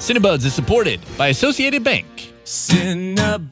Cinebuds 0.00 0.46
is 0.46 0.54
supported 0.54 0.98
by 1.18 1.28
Associated 1.28 1.84
Bank. 1.84 2.06
Cinebuds, 2.44 3.50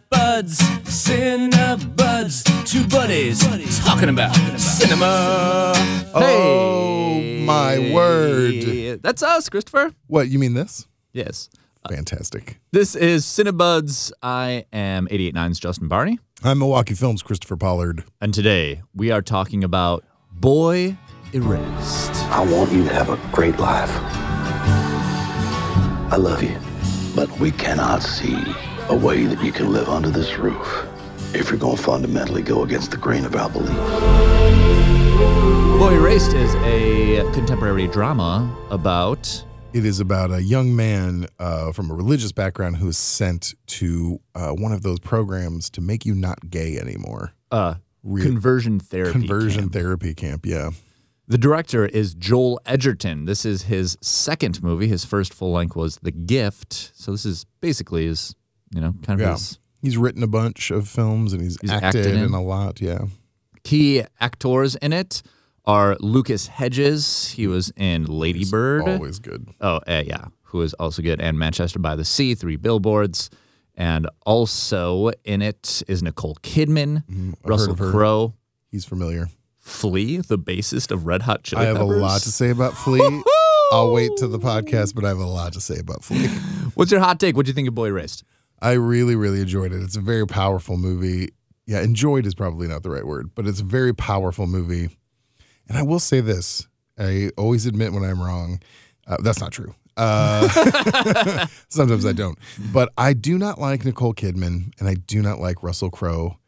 Cinebuds, 0.86 2.42
two 2.64 2.88
buddies 2.88 3.46
buddies 3.46 3.78
talking 3.80 4.08
about 4.08 4.34
cinema. 4.58 5.74
Oh 6.14 7.20
my 7.44 7.92
word! 7.92 9.02
That's 9.02 9.22
us, 9.22 9.50
Christopher. 9.50 9.92
What 10.06 10.30
you 10.30 10.38
mean 10.38 10.54
this? 10.54 10.88
Yes. 11.12 11.50
Fantastic. 11.86 12.58
This 12.72 12.96
is 12.96 13.26
Cinebuds. 13.26 14.10
I 14.22 14.64
am 14.72 15.06
889's 15.08 15.60
Justin 15.60 15.88
Barney. 15.88 16.18
I'm 16.42 16.60
Milwaukee 16.60 16.94
Films 16.94 17.22
Christopher 17.22 17.58
Pollard. 17.58 18.04
And 18.22 18.32
today 18.32 18.80
we 18.94 19.10
are 19.10 19.20
talking 19.20 19.62
about 19.64 20.02
Boy 20.32 20.96
Erased. 21.34 22.14
I 22.30 22.40
want 22.50 22.72
you 22.72 22.84
to 22.84 22.94
have 22.94 23.10
a 23.10 23.18
great 23.32 23.58
life. 23.58 24.17
I 26.10 26.16
love 26.16 26.42
you, 26.42 26.56
but 27.14 27.30
we 27.38 27.50
cannot 27.50 28.02
see 28.02 28.36
a 28.88 28.96
way 28.96 29.24
that 29.26 29.42
you 29.44 29.52
can 29.52 29.72
live 29.72 29.88
under 29.88 30.08
this 30.10 30.38
roof 30.38 30.86
if 31.34 31.50
you're 31.50 31.58
going 31.58 31.76
to 31.76 31.82
fundamentally 31.82 32.42
go 32.42 32.62
against 32.64 32.90
the 32.92 32.96
grain 32.96 33.24
of 33.26 33.34
our 33.36 33.50
belief. 33.50 33.76
Boy 35.78 35.94
Erased 35.94 36.32
is 36.32 36.54
a 36.56 37.18
contemporary 37.34 37.86
drama 37.88 38.50
about 38.70 39.44
It 39.74 39.84
is 39.84 40.00
about 40.00 40.30
a 40.32 40.42
young 40.42 40.74
man 40.74 41.26
uh, 41.38 41.72
from 41.72 41.90
a 41.90 41.94
religious 41.94 42.32
background 42.32 42.76
who 42.78 42.88
is 42.88 42.96
sent 42.96 43.54
to 43.66 44.18
uh, 44.34 44.52
one 44.52 44.72
of 44.72 44.82
those 44.82 44.98
programs 45.00 45.68
to 45.70 45.80
make 45.82 46.06
you 46.06 46.14
not 46.14 46.48
gay 46.50 46.78
anymore. 46.78 47.32
uh, 47.52 47.74
Real- 48.02 48.24
conversion 48.24 48.80
therapy. 48.80 49.12
Conversion 49.12 49.62
camp. 49.64 49.72
therapy 49.74 50.14
camp. 50.14 50.46
Yeah. 50.46 50.70
The 51.28 51.38
director 51.38 51.84
is 51.86 52.14
Joel 52.14 52.58
Edgerton. 52.64 53.26
This 53.26 53.44
is 53.44 53.62
his 53.64 53.98
second 54.00 54.62
movie. 54.62 54.88
His 54.88 55.04
first 55.04 55.34
full 55.34 55.52
length 55.52 55.76
was 55.76 55.98
The 56.02 56.10
Gift. 56.10 56.92
So 56.94 57.12
this 57.12 57.26
is 57.26 57.44
basically 57.60 58.06
his, 58.06 58.34
you 58.74 58.80
know, 58.80 58.94
kind 59.02 59.20
of 59.20 59.26
Yeah. 59.26 59.32
his 59.34 59.58
He's 59.82 59.96
written 59.96 60.22
a 60.24 60.26
bunch 60.26 60.70
of 60.72 60.88
films 60.88 61.32
and 61.32 61.40
he's, 61.42 61.56
He's 61.60 61.70
acted, 61.70 62.06
in. 62.06 62.16
in 62.24 62.32
a 62.32 62.42
lot. 62.42 62.80
Yeah. 62.80 63.02
key 63.62 64.02
actors 64.20 64.74
in 64.76 64.92
it 64.94 65.22
are 65.66 65.96
Lucas 66.00 66.46
Hedges. 66.48 67.28
He 67.36 67.46
was 67.46 67.70
in 67.76 68.06
Lady 68.06 68.44
Bird. 68.44 68.88
Always 68.88 69.18
good. 69.18 69.50
Oh, 69.60 69.76
uh, 69.86 70.02
yeah, 70.06 70.24
who 70.44 70.62
is 70.62 70.72
also 70.74 71.02
good, 71.02 71.20
and 71.20 71.38
Manchester 71.38 71.78
by 71.78 71.94
the 71.94 72.04
Sea, 72.06 72.34
Three 72.34 72.56
Billboards, 72.56 73.28
and 73.76 74.08
also 74.26 75.10
in 75.24 75.42
it 75.42 75.82
is 75.86 76.02
Nicole 76.02 76.36
Kidman, 76.42 77.04
Mm-hmm. 77.06 77.32
Russell. 77.44 77.76
Crowe, 77.76 78.34
He's 78.70 78.84
familiar. 78.86 79.28
Flea, 79.68 80.18
the 80.18 80.38
bassist 80.38 80.90
of 80.90 81.06
Red 81.06 81.22
Hot 81.22 81.42
Chili 81.44 81.60
peppers. 81.60 81.76
I 81.76 81.78
have 81.78 81.86
Peppers. 81.88 82.00
a 82.00 82.04
lot 82.04 82.20
to 82.22 82.32
say 82.32 82.50
about 82.50 82.74
Flea. 82.74 83.22
I'll 83.72 83.92
wait 83.92 84.10
to 84.16 84.26
the 84.26 84.38
podcast, 84.38 84.94
but 84.94 85.04
I 85.04 85.08
have 85.08 85.18
a 85.18 85.26
lot 85.26 85.52
to 85.52 85.60
say 85.60 85.78
about 85.78 86.02
Flea. 86.02 86.26
What's 86.74 86.90
your 86.90 87.00
hot 87.00 87.20
take? 87.20 87.36
What 87.36 87.44
do 87.46 87.50
you 87.50 87.54
think 87.54 87.68
of 87.68 87.74
Boy 87.74 87.88
Erased? 87.88 88.24
I 88.60 88.72
really, 88.72 89.14
really 89.14 89.40
enjoyed 89.40 89.72
it. 89.72 89.82
It's 89.82 89.96
a 89.96 90.00
very 90.00 90.26
powerful 90.26 90.76
movie. 90.76 91.28
Yeah, 91.66 91.82
enjoyed 91.82 92.24
is 92.24 92.34
probably 92.34 92.66
not 92.66 92.82
the 92.82 92.90
right 92.90 93.06
word, 93.06 93.34
but 93.34 93.46
it's 93.46 93.60
a 93.60 93.64
very 93.64 93.94
powerful 93.94 94.46
movie. 94.46 94.88
And 95.68 95.76
I 95.76 95.82
will 95.82 96.00
say 96.00 96.20
this 96.20 96.66
I 96.98 97.30
always 97.36 97.66
admit 97.66 97.92
when 97.92 98.04
I'm 98.04 98.20
wrong. 98.22 98.60
Uh, 99.06 99.18
that's 99.22 99.40
not 99.40 99.52
true. 99.52 99.74
Uh, 99.96 100.48
sometimes 101.68 102.06
I 102.06 102.12
don't. 102.12 102.38
But 102.72 102.92
I 102.96 103.12
do 103.12 103.38
not 103.38 103.60
like 103.60 103.84
Nicole 103.84 104.14
Kidman 104.14 104.72
and 104.78 104.88
I 104.88 104.94
do 104.94 105.22
not 105.22 105.40
like 105.40 105.62
Russell 105.62 105.90
Crowe 105.90 106.38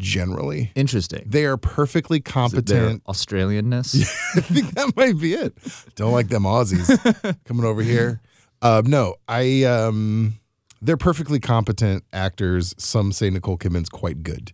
generally. 0.00 0.72
Interesting. 0.74 1.22
They 1.26 1.44
are 1.44 1.56
perfectly 1.56 2.20
competent. 2.20 3.04
Australianness. 3.04 4.02
I 4.36 4.40
think 4.40 4.72
that 4.72 4.96
might 4.96 5.18
be 5.18 5.34
it. 5.34 5.54
Don't 5.94 6.12
like 6.12 6.28
them 6.28 6.42
Aussies 6.44 7.36
coming 7.44 7.64
over 7.64 7.82
here. 7.82 8.20
Um, 8.62 8.86
no, 8.86 9.14
I 9.28 9.64
um, 9.64 10.34
they're 10.82 10.96
perfectly 10.96 11.38
competent 11.38 12.04
actors. 12.12 12.74
Some 12.78 13.12
say 13.12 13.30
Nicole 13.30 13.58
Kidman's 13.58 13.88
quite 13.88 14.22
good. 14.22 14.52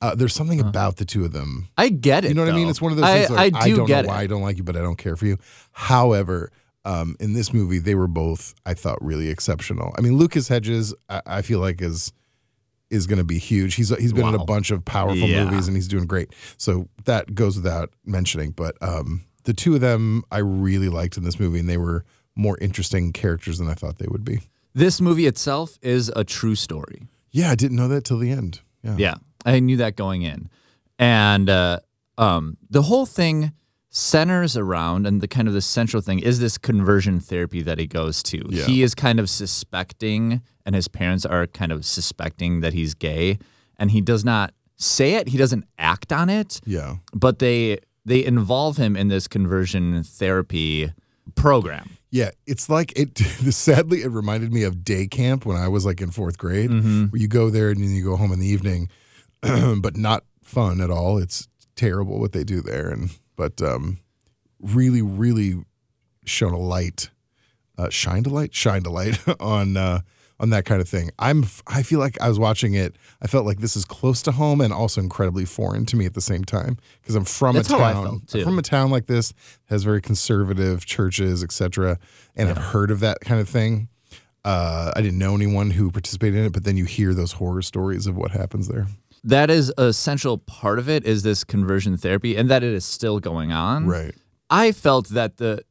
Uh, 0.00 0.14
there's 0.14 0.34
something 0.34 0.60
about 0.60 0.96
the 0.96 1.04
two 1.04 1.24
of 1.24 1.32
them. 1.32 1.68
I 1.76 1.88
get 1.88 2.24
it. 2.24 2.28
You 2.28 2.34
know 2.34 2.44
what 2.44 2.52
I 2.52 2.56
mean? 2.56 2.68
It's 2.68 2.82
one 2.82 2.92
of 2.92 2.98
those 2.98 3.06
I, 3.06 3.18
things. 3.18 3.30
Like, 3.30 3.54
I 3.54 3.66
do 3.66 3.74
I 3.74 3.76
don't 3.76 3.86
get 3.86 4.04
know 4.04 4.08
why 4.08 4.20
it. 4.20 4.24
I 4.24 4.26
don't 4.26 4.42
like 4.42 4.56
you, 4.56 4.64
but 4.64 4.76
I 4.76 4.80
don't 4.80 4.96
care 4.96 5.16
for 5.16 5.26
you. 5.26 5.38
However, 5.72 6.50
um, 6.84 7.16
in 7.18 7.32
this 7.32 7.52
movie, 7.52 7.78
they 7.78 7.94
were 7.94 8.06
both, 8.06 8.54
I 8.64 8.74
thought, 8.74 8.98
really 9.02 9.28
exceptional. 9.28 9.94
I 9.98 10.00
mean, 10.00 10.16
Lucas 10.16 10.48
Hedges, 10.48 10.94
I, 11.08 11.22
I 11.26 11.42
feel 11.42 11.58
like 11.58 11.82
is 11.82 12.12
is 12.90 13.06
going 13.06 13.18
to 13.18 13.24
be 13.24 13.38
huge. 13.38 13.74
He's 13.74 13.88
he's 13.98 14.12
been 14.12 14.26
in 14.28 14.34
a 14.34 14.44
bunch 14.44 14.70
of 14.70 14.84
powerful 14.84 15.28
Yeah. 15.28 15.44
movies 15.44 15.66
and 15.68 15.76
he's 15.76 15.88
doing 15.88 16.06
great. 16.06 16.32
So 16.56 16.88
that 17.04 17.34
goes 17.34 17.56
without 17.56 17.90
mentioning. 18.04 18.50
But 18.52 18.76
um, 18.80 19.24
the 19.44 19.52
two 19.52 19.74
of 19.74 19.80
them, 19.80 20.22
I 20.30 20.38
really 20.38 20.88
liked 20.88 21.16
in 21.16 21.24
this 21.24 21.38
movie, 21.40 21.58
and 21.58 21.68
they 21.68 21.78
were 21.78 22.04
more 22.34 22.56
interesting 22.60 23.12
characters 23.12 23.58
than 23.58 23.68
I 23.68 23.74
thought 23.74 23.98
they 23.98 24.06
would 24.08 24.24
be. 24.24 24.40
This 24.74 25.00
movie 25.00 25.26
itself 25.26 25.78
is 25.82 26.10
a 26.14 26.22
true 26.22 26.54
story. 26.54 27.08
Yeah, 27.30 27.50
I 27.50 27.54
didn't 27.54 27.76
know 27.76 27.88
that 27.88 28.04
till 28.04 28.18
the 28.18 28.30
end. 28.30 28.60
Yeah, 28.82 28.96
Yeah, 28.98 29.14
I 29.44 29.58
knew 29.60 29.78
that 29.78 29.96
going 29.96 30.22
in, 30.22 30.48
and 30.98 31.48
uh, 31.50 31.80
um, 32.18 32.56
the 32.70 32.82
whole 32.82 33.06
thing 33.06 33.52
centers 33.90 34.56
around, 34.56 35.06
and 35.06 35.20
the 35.22 35.28
kind 35.28 35.48
of 35.48 35.54
the 35.54 35.60
central 35.62 36.02
thing 36.02 36.18
is 36.18 36.38
this 36.38 36.58
conversion 36.58 37.18
therapy 37.18 37.62
that 37.62 37.78
he 37.78 37.86
goes 37.86 38.22
to. 38.24 38.42
Yeah. 38.50 38.64
He 38.66 38.82
is 38.82 38.94
kind 38.94 39.18
of 39.18 39.28
suspecting, 39.30 40.42
and 40.66 40.74
his 40.74 40.88
parents 40.88 41.24
are 41.24 41.46
kind 41.46 41.72
of 41.72 41.86
suspecting 41.86 42.60
that 42.60 42.74
he's 42.74 42.92
gay, 42.92 43.38
and 43.78 43.90
he 43.92 44.02
does 44.02 44.24
not 44.24 44.52
say 44.76 45.14
it. 45.14 45.28
He 45.28 45.38
doesn't 45.38 45.64
act 45.78 46.12
on 46.12 46.28
it, 46.28 46.60
yeah. 46.66 46.96
but 47.14 47.38
they 47.38 47.78
they 48.04 48.22
involve 48.24 48.76
him 48.76 48.94
in 48.96 49.08
this 49.08 49.26
conversion 49.26 50.02
therapy 50.02 50.92
program. 51.34 51.90
Yeah, 52.10 52.30
it's 52.46 52.68
like 52.68 52.92
it. 52.98 53.16
Sadly, 53.52 54.02
it 54.02 54.08
reminded 54.10 54.52
me 54.52 54.62
of 54.64 54.84
day 54.84 55.06
camp 55.06 55.46
when 55.46 55.56
I 55.56 55.68
was 55.68 55.86
like 55.86 56.00
in 56.00 56.10
fourth 56.10 56.36
grade, 56.38 56.70
Mm-hmm. 56.70 57.04
where 57.06 57.20
you 57.20 57.28
go 57.28 57.48
there 57.50 57.70
and 57.70 57.80
then 57.82 57.90
you 57.90 58.04
go 58.04 58.16
home 58.16 58.32
in 58.32 58.38
the 58.40 58.46
evening, 58.46 58.88
but 59.40 59.96
not 59.96 60.24
fun 60.42 60.80
at 60.80 60.90
all. 60.90 61.18
It's 61.18 61.48
terrible 61.74 62.18
what 62.20 62.32
they 62.32 62.44
do 62.44 62.60
there, 62.60 62.90
and 62.90 63.10
but 63.36 63.60
um, 63.62 63.98
really, 64.60 65.02
really 65.02 65.62
shone 66.24 66.52
a 66.54 66.58
light, 66.58 67.10
uh, 67.78 67.90
shined 67.90 68.26
a 68.26 68.30
light, 68.30 68.54
shined 68.54 68.86
a 68.86 68.90
light 68.90 69.18
on 69.40 69.76
uh, 69.76 70.00
on 70.38 70.50
that 70.50 70.64
kind 70.64 70.80
of 70.80 70.88
thing. 70.88 71.10
I'm. 71.18 71.44
I 71.66 71.82
feel 71.82 71.98
like 71.98 72.20
I 72.20 72.28
was 72.28 72.38
watching 72.38 72.74
it. 72.74 72.96
I 73.22 73.26
felt 73.26 73.46
like 73.46 73.60
this 73.60 73.76
is 73.76 73.84
close 73.84 74.22
to 74.22 74.32
home 74.32 74.60
and 74.60 74.72
also 74.72 75.00
incredibly 75.00 75.44
foreign 75.44 75.86
to 75.86 75.96
me 75.96 76.06
at 76.06 76.14
the 76.14 76.20
same 76.20 76.44
time 76.44 76.78
because 77.00 77.14
I'm 77.14 77.24
from 77.24 77.56
That's 77.56 77.70
a 77.70 77.76
town. 77.76 78.22
From 78.26 78.58
a 78.58 78.62
town 78.62 78.90
like 78.90 79.06
this 79.06 79.32
has 79.66 79.82
very 79.82 80.00
conservative 80.00 80.84
churches, 80.84 81.42
etc. 81.42 81.98
And 82.34 82.48
I've 82.48 82.58
heard 82.58 82.90
of 82.90 83.00
that 83.00 83.20
kind 83.20 83.40
of 83.40 83.48
thing. 83.48 83.88
Uh, 84.44 84.92
I 84.94 85.02
didn't 85.02 85.18
know 85.18 85.34
anyone 85.34 85.72
who 85.72 85.90
participated 85.90 86.38
in 86.38 86.46
it, 86.46 86.52
but 86.52 86.62
then 86.62 86.76
you 86.76 86.84
hear 86.84 87.14
those 87.14 87.32
horror 87.32 87.62
stories 87.62 88.06
of 88.06 88.16
what 88.16 88.30
happens 88.30 88.68
there. 88.68 88.86
That 89.24 89.50
is 89.50 89.72
a 89.76 89.92
central 89.92 90.38
part 90.38 90.78
of 90.78 90.88
it 90.88 91.04
is 91.04 91.24
this 91.24 91.42
conversion 91.42 91.96
therapy 91.96 92.36
and 92.36 92.48
that 92.48 92.62
it 92.62 92.72
is 92.72 92.84
still 92.84 93.18
going 93.18 93.50
on. 93.50 93.86
Right. 93.86 94.14
I 94.48 94.70
felt 94.70 95.08
that 95.08 95.38
the 95.38 95.64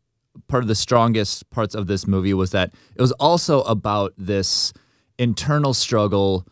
part 0.47 0.63
of 0.63 0.67
the 0.67 0.75
strongest 0.75 1.49
parts 1.49 1.75
of 1.75 1.87
this 1.87 2.07
movie 2.07 2.33
was 2.33 2.51
that 2.51 2.73
it 2.95 3.01
was 3.01 3.11
also 3.13 3.61
about 3.63 4.13
this 4.17 4.73
internal 5.17 5.73
struggle 5.73 6.45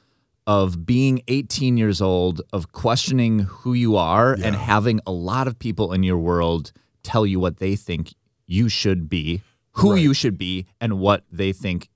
of 0.45 0.85
being 0.85 1.21
18 1.27 1.77
years 1.77 2.01
old, 2.01 2.41
of 2.51 2.71
questioning 2.73 3.39
who 3.39 3.73
you 3.73 3.95
are 3.95 4.33
and 4.33 4.55
having 4.55 4.99
a 5.07 5.11
lot 5.11 5.47
of 5.47 5.57
people 5.57 5.93
in 5.93 6.03
your 6.03 6.17
world 6.17 6.71
tell 7.01 7.25
you 7.25 7.39
what 7.39 7.57
they 7.57 7.75
think 7.75 8.13
you 8.45 8.67
should 8.67 9.07
be, 9.09 9.41
who 9.73 9.93
Right. 9.93 10.01
you 10.01 10.13
should 10.13 10.37
be, 10.37 10.65
and 10.81 10.99
what 10.99 11.23
they 11.31 11.53
think 11.53 11.89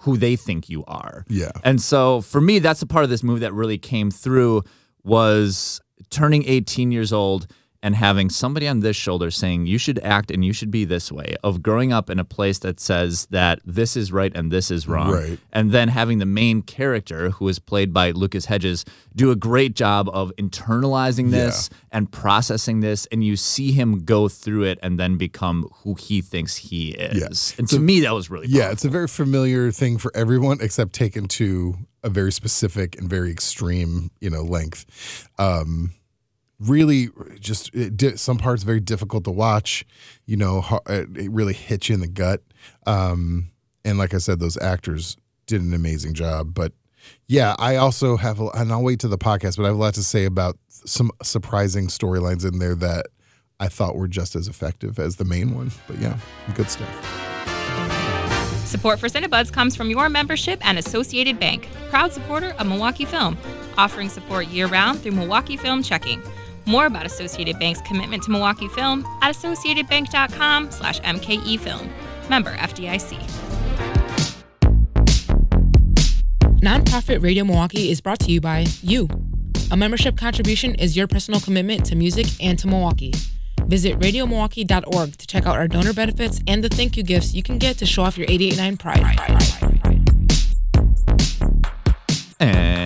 who 0.00 0.18
they 0.18 0.36
think 0.36 0.68
you 0.68 0.84
are. 0.86 1.24
Yeah. 1.30 1.50
And 1.62 1.80
so 1.80 2.20
for 2.20 2.40
me, 2.42 2.58
that's 2.58 2.82
a 2.82 2.86
part 2.86 3.04
of 3.04 3.10
this 3.10 3.22
movie 3.22 3.40
that 3.40 3.54
really 3.54 3.78
came 3.78 4.10
through 4.10 4.62
was 5.02 5.80
turning 6.10 6.44
18 6.46 6.92
years 6.92 7.10
old 7.10 7.46
and 7.84 7.94
having 7.94 8.30
somebody 8.30 8.66
on 8.66 8.80
this 8.80 8.96
shoulder 8.96 9.30
saying 9.30 9.66
you 9.66 9.76
should 9.78 9.98
act 10.02 10.30
and 10.30 10.44
you 10.44 10.52
should 10.52 10.70
be 10.70 10.84
this 10.86 11.12
way 11.12 11.36
of 11.44 11.62
growing 11.62 11.92
up 11.92 12.08
in 12.10 12.18
a 12.18 12.24
place 12.24 12.58
that 12.60 12.80
says 12.80 13.26
that 13.30 13.60
this 13.64 13.94
is 13.96 14.10
right 14.10 14.32
and 14.34 14.50
this 14.50 14.70
is 14.70 14.88
wrong 14.88 15.12
Right. 15.12 15.38
and 15.52 15.70
then 15.70 15.88
having 15.88 16.18
the 16.18 16.26
main 16.42 16.62
character 16.62 17.30
who 17.30 17.46
is 17.48 17.58
played 17.58 17.92
by 17.92 18.10
Lucas 18.12 18.46
Hedges 18.46 18.84
do 19.14 19.30
a 19.30 19.36
great 19.36 19.74
job 19.76 20.08
of 20.08 20.32
internalizing 20.36 21.30
this 21.30 21.70
and 21.92 22.10
processing 22.10 22.80
this 22.80 23.06
and 23.12 23.22
you 23.22 23.36
see 23.36 23.70
him 23.72 24.04
go 24.04 24.28
through 24.28 24.64
it 24.64 24.78
and 24.82 24.98
then 24.98 25.16
become 25.16 25.68
who 25.82 25.94
he 25.94 26.22
thinks 26.22 26.56
he 26.56 26.92
is 26.92 27.20
yeah. 27.20 27.58
and 27.58 27.68
to 27.68 27.78
me 27.78 28.00
that 28.00 28.14
was 28.14 28.30
really 28.30 28.46
Yeah, 28.48 28.70
it's 28.70 28.84
a 28.86 28.88
very 28.88 29.08
familiar 29.08 29.70
thing 29.70 29.98
for 29.98 30.10
everyone, 30.16 30.58
except 30.62 30.94
taken 30.94 31.28
to 31.28 31.76
a 32.02 32.08
very 32.08 32.32
specific 32.32 32.98
and 32.98 33.08
very 33.10 33.30
extreme, 33.30 34.10
you 34.20 34.30
know, 34.30 34.42
length. 34.42 34.84
Um, 35.38 35.92
really, 36.66 37.08
just 37.40 37.74
it 37.74 37.96
di- 37.96 38.16
some 38.16 38.38
parts 38.38 38.62
very 38.62 38.80
difficult 38.80 39.24
to 39.24 39.30
watch. 39.30 39.84
You 40.26 40.36
know, 40.36 40.80
it 40.86 41.08
it 41.16 41.30
really 41.30 41.54
hits 41.54 41.88
you 41.88 41.94
in 41.94 42.00
the 42.00 42.08
gut. 42.08 42.42
Um, 42.86 43.50
and 43.84 43.98
like 43.98 44.14
I 44.14 44.18
said, 44.18 44.40
those 44.40 44.56
actors 44.58 45.16
did 45.46 45.60
an 45.60 45.74
amazing 45.74 46.14
job. 46.14 46.54
But 46.54 46.72
yeah, 47.26 47.54
I 47.58 47.76
also 47.76 48.16
have, 48.16 48.40
a, 48.40 48.46
and 48.54 48.72
I'll 48.72 48.82
wait 48.82 49.00
to 49.00 49.08
the 49.08 49.18
podcast, 49.18 49.56
but 49.58 49.64
I 49.64 49.66
have 49.66 49.76
a 49.76 49.78
lot 49.78 49.94
to 49.94 50.02
say 50.02 50.24
about 50.24 50.56
some 50.68 51.10
surprising 51.22 51.88
storylines 51.88 52.46
in 52.46 52.58
there 52.58 52.74
that 52.76 53.06
I 53.60 53.68
thought 53.68 53.96
were 53.96 54.08
just 54.08 54.34
as 54.34 54.48
effective 54.48 54.98
as 54.98 55.16
the 55.16 55.24
main 55.24 55.54
one. 55.54 55.70
But 55.86 55.98
yeah, 55.98 56.18
good 56.54 56.70
stuff. 56.70 56.88
Support 58.66 58.98
for 58.98 59.08
Cinebuds 59.08 59.52
comes 59.52 59.76
from 59.76 59.90
your 59.90 60.08
membership 60.08 60.66
and 60.66 60.78
Associated 60.78 61.38
Bank, 61.38 61.68
proud 61.90 62.12
supporter 62.12 62.56
of 62.58 62.66
Milwaukee 62.66 63.04
Film, 63.04 63.38
offering 63.76 64.08
support 64.08 64.48
year-round 64.48 65.00
through 65.00 65.12
Milwaukee 65.12 65.56
Film 65.56 65.82
Checking. 65.82 66.22
More 66.66 66.86
about 66.86 67.06
Associated 67.06 67.58
Bank's 67.58 67.80
commitment 67.82 68.22
to 68.24 68.30
Milwaukee 68.30 68.68
Film 68.68 69.06
at 69.22 69.34
associatedbank.com 69.34 70.70
slash 70.70 71.00
mkefilm. 71.00 71.88
Member 72.28 72.54
FDIC. 72.56 73.18
Nonprofit 76.60 77.22
Radio 77.22 77.44
Milwaukee 77.44 77.90
is 77.90 78.00
brought 78.00 78.20
to 78.20 78.32
you 78.32 78.40
by 78.40 78.64
you. 78.82 79.08
A 79.70 79.76
membership 79.76 80.16
contribution 80.16 80.74
is 80.76 80.96
your 80.96 81.06
personal 81.06 81.40
commitment 81.40 81.84
to 81.86 81.94
music 81.96 82.26
and 82.40 82.58
to 82.58 82.66
Milwaukee. 82.66 83.12
Visit 83.66 83.98
radiomilwaukee.org 83.98 85.16
to 85.16 85.26
check 85.26 85.46
out 85.46 85.56
our 85.56 85.68
donor 85.68 85.92
benefits 85.92 86.40
and 86.46 86.64
the 86.64 86.68
thank 86.68 86.96
you 86.96 87.02
gifts 87.02 87.34
you 87.34 87.42
can 87.42 87.58
get 87.58 87.76
to 87.78 87.86
show 87.86 88.02
off 88.02 88.16
your 88.16 88.26
889 88.30 88.76
pride. 88.78 89.20
And 92.40 92.78
we 92.78 92.83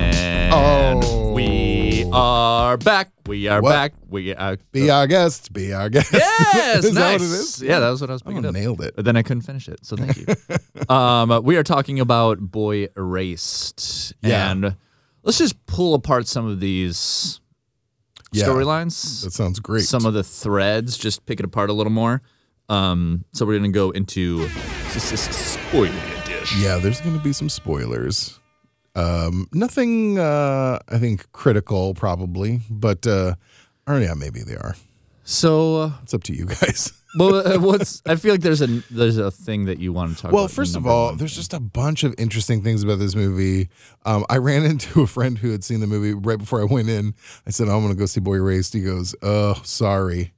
are 2.69 2.77
back. 2.77 3.11
We 3.27 3.49
are 3.49 3.61
What? 3.63 3.71
back. 3.73 3.93
We 4.09 4.35
are. 4.35 4.57
Be 4.73 4.91
our 4.91 5.07
guest. 5.07 5.53
Be 5.53 5.73
our 5.73 5.89
guest. 5.89 6.13
Yes, 6.13 6.85
is 6.85 6.93
nice. 6.95 6.95
that 6.95 7.13
what 7.13 7.21
it 7.23 7.25
is? 7.41 7.63
Yeah, 7.63 7.81
that 7.81 7.91
was 7.91 8.01
what 8.01 8.11
I 8.11 8.13
was 8.13 8.23
Oh, 8.27 8.37
up. 8.37 8.55
nailed 8.55 8.81
it. 8.83 8.95
But 8.97 9.05
then 9.05 9.17
I 9.17 9.23
couldn't 9.23 9.43
finish 9.43 9.69
it, 9.69 9.85
so 9.85 9.97
thank 9.97 10.17
you. 10.17 10.27
um, 10.95 11.31
uh, 11.31 11.41
we 11.41 11.57
are 11.57 11.63
talking 11.63 11.99
about 12.01 12.39
Boy 12.41 12.89
Erased, 12.97 14.13
Yeah. 14.23 14.51
and 14.51 14.77
let's 15.23 15.39
just 15.39 15.65
pull 15.67 15.95
apart 15.95 16.27
some 16.29 16.47
of 16.47 16.61
these 16.61 17.41
Yeah. 18.33 18.45
storylines, 18.45 19.25
That 19.25 19.33
sounds 19.33 19.59
great. 19.61 19.85
some 19.85 20.05
of 20.07 20.15
the 20.15 20.23
threads, 20.23 20.97
just 20.99 21.25
pick 21.27 21.41
it 21.41 21.45
apart 21.47 21.71
a 21.71 21.73
little 21.73 21.93
more. 21.93 22.23
Um, 22.69 23.25
so 23.33 23.47
we're 23.47 23.57
gonna 23.59 23.71
go 23.71 23.91
into 23.91 24.47
s- 24.95 25.13
s- 25.13 25.29
s- 25.29 25.59
spoiler 25.69 25.89
edition. 26.23 26.61
Yeah, 26.61 26.77
there's 26.79 27.01
going 27.01 27.17
to 27.17 27.23
be 27.25 27.33
some 27.33 27.49
spoilers. 27.49 28.39
Um, 28.99 29.49
nothing, 29.53 30.19
uh, 30.19 30.79
I 30.89 30.99
think, 30.99 31.31
critical 31.33 31.95
probably, 31.95 32.61
but 32.71 33.07
uh, 33.07 33.35
or 33.87 34.01
yeah, 34.01 34.15
maybe 34.15 34.41
they 34.41 34.57
are. 34.57 34.75
So, 35.25 35.77
uh, 35.77 35.91
It's 36.03 36.15
up 36.15 36.23
to 36.25 36.33
you 36.35 36.47
guys. 36.47 36.93
well, 37.19 37.47
uh, 37.47 37.59
what's? 37.61 38.03
I 38.07 38.17
feel 38.17 38.33
like 38.33 38.41
there's 38.41 38.63
a 38.63 38.67
there's 38.91 39.19
a 39.19 39.31
thing 39.31 39.67
that 39.67 39.79
you 39.79 39.93
want 39.93 40.17
to 40.17 40.23
talk 40.23 40.31
about. 40.31 40.35
well, 40.37 40.49
first 40.49 40.75
of 40.75 40.87
all, 40.87 41.15
there's 41.15 41.37
just 41.37 41.53
a 41.53 41.61
bunch 41.61 42.03
of 42.03 42.15
interesting 42.19 42.63
things 42.63 42.83
about 42.83 42.99
this 42.99 43.15
movie. 43.15 43.69
Um, 44.07 44.25
I 44.31 44.39
ran 44.39 44.65
into 44.73 45.03
a 45.03 45.07
friend 45.07 45.39
who 45.39 45.51
had 45.51 45.63
seen 45.65 45.81
the 45.81 45.87
movie 45.87 46.15
right 46.15 46.39
before 46.39 46.61
I 46.61 46.65
went 46.65 46.89
in. 46.89 47.15
I 47.47 47.51
said, 47.51 47.69
I'm 47.69 47.81
going 47.83 47.93
to 47.93 47.99
go 47.99 48.07
see 48.07 48.21
Boy 48.21 48.37
Erased. 48.37 48.73
He 48.73 48.81
goes, 48.83 49.15
Oh, 49.23 49.61
sorry. 49.65 50.33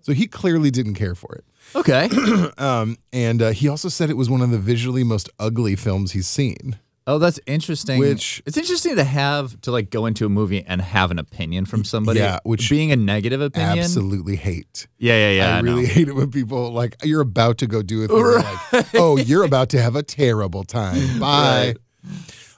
So 0.00 0.12
he 0.12 0.26
clearly 0.26 0.70
didn't 0.72 0.94
care 0.94 1.14
for 1.14 1.34
it. 1.36 1.44
okay. 1.76 2.08
Um, 2.58 2.98
and 3.12 3.40
uh, 3.40 3.50
he 3.52 3.68
also 3.68 3.88
said 3.88 4.10
it 4.10 4.16
was 4.16 4.28
one 4.28 4.40
of 4.42 4.50
the 4.50 4.58
visually 4.58 5.04
most 5.04 5.30
ugly 5.38 5.76
films 5.76 6.12
he's 6.12 6.26
seen. 6.28 6.78
Oh, 7.06 7.18
that's 7.18 7.40
interesting. 7.46 7.98
Which- 7.98 8.42
it's 8.46 8.56
interesting 8.56 8.96
to 8.96 9.04
have 9.04 9.60
to 9.62 9.72
like 9.72 9.90
go 9.90 10.06
into 10.06 10.24
a 10.24 10.28
movie 10.28 10.64
and 10.66 10.80
have 10.80 11.10
an 11.10 11.18
opinion 11.18 11.64
from 11.66 11.84
somebody. 11.84 12.20
Yeah, 12.20 12.38
which- 12.44 12.70
being 12.70 12.92
a 12.92 12.96
negative 12.96 13.40
opinion. 13.40 13.80
Absolutely 13.80 14.36
hate. 14.36 14.86
Yeah, 14.98 15.14
yeah, 15.14 15.30
yeah. 15.30 15.54
I, 15.54 15.58
I, 15.58 15.60
know. 15.60 15.72
really 15.72 15.86
hate 15.96 16.08
it 16.08 16.14
when 16.14 16.30
people 16.30 16.70
like 16.70 16.96
you're 17.02 17.20
about 17.20 17.58
to 17.58 17.66
go 17.66 17.82
do 17.82 18.04
a 18.04 18.08
thing. 18.08 18.16
they're 18.16 18.38
Like, 18.72 18.86
oh, 18.94 19.16
you're 19.16 19.44
about 19.44 19.68
to 19.70 19.82
have 19.82 19.96
a 19.96 20.02
terrible 20.02 20.62
time. 20.64 21.18
Bye. 21.18 21.74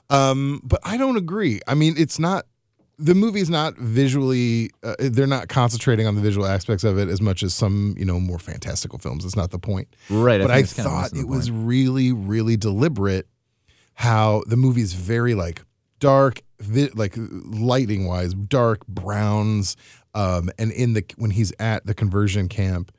Um, 0.09 0.61
but 0.63 0.79
I 0.83 0.97
don't 0.97 1.17
agree. 1.17 1.61
I 1.67 1.73
mean, 1.73 1.95
it's 1.97 2.19
not 2.19 2.45
the 2.97 3.15
movie's 3.15 3.49
not 3.49 3.75
visually. 3.77 4.69
Uh, 4.83 4.95
they're 4.99 5.27
not 5.27 5.49
concentrating 5.49 6.07
on 6.07 6.15
the 6.15 6.21
visual 6.21 6.45
aspects 6.45 6.83
of 6.83 6.97
it 6.97 7.09
as 7.09 7.21
much 7.21 7.43
as 7.43 7.53
some 7.53 7.95
you 7.97 8.05
know 8.05 8.19
more 8.19 8.39
fantastical 8.39 8.99
films. 8.99 9.25
it's 9.25 9.35
not 9.35 9.51
the 9.51 9.59
point. 9.59 9.87
Right. 10.09 10.39
but 10.41 10.51
I 10.51 10.59
of 10.59 10.69
thought 10.69 11.11
it 11.11 11.15
the 11.15 11.27
was 11.27 11.49
really, 11.51 12.11
really 12.11 12.57
deliberate 12.57 13.27
how 13.95 14.43
the 14.47 14.57
movie's 14.57 14.93
very 14.93 15.33
like 15.35 15.63
dark, 15.99 16.41
vi- 16.59 16.91
like 16.95 17.13
lighting 17.17 18.05
wise, 18.05 18.33
dark 18.33 18.85
browns. 18.87 19.75
Um, 20.13 20.49
and 20.57 20.71
in 20.71 20.93
the 20.93 21.03
when 21.17 21.31
he's 21.31 21.51
at 21.59 21.85
the 21.85 21.93
conversion 21.93 22.47
camp, 22.47 22.91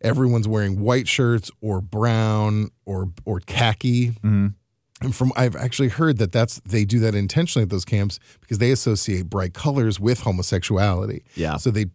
everyone's 0.00 0.46
wearing 0.46 0.80
white 0.80 1.08
shirts 1.08 1.50
or 1.60 1.80
brown 1.80 2.70
or 2.84 3.10
or 3.24 3.40
khaki. 3.40 4.10
Mhm. 4.22 4.54
And 5.02 5.14
from 5.14 5.32
I've 5.36 5.54
actually 5.56 5.88
heard 5.88 6.18
that 6.18 6.32
that's 6.32 6.60
they 6.60 6.84
do 6.84 6.98
that 7.00 7.14
intentionally 7.14 7.64
at 7.64 7.70
those 7.70 7.84
camps 7.84 8.18
because 8.40 8.58
they 8.58 8.70
associate 8.70 9.28
bright 9.28 9.52
colors 9.52 10.00
with 10.00 10.20
homosexuality. 10.20 11.22
Yeah. 11.34 11.56
So 11.58 11.70
they 11.70 11.86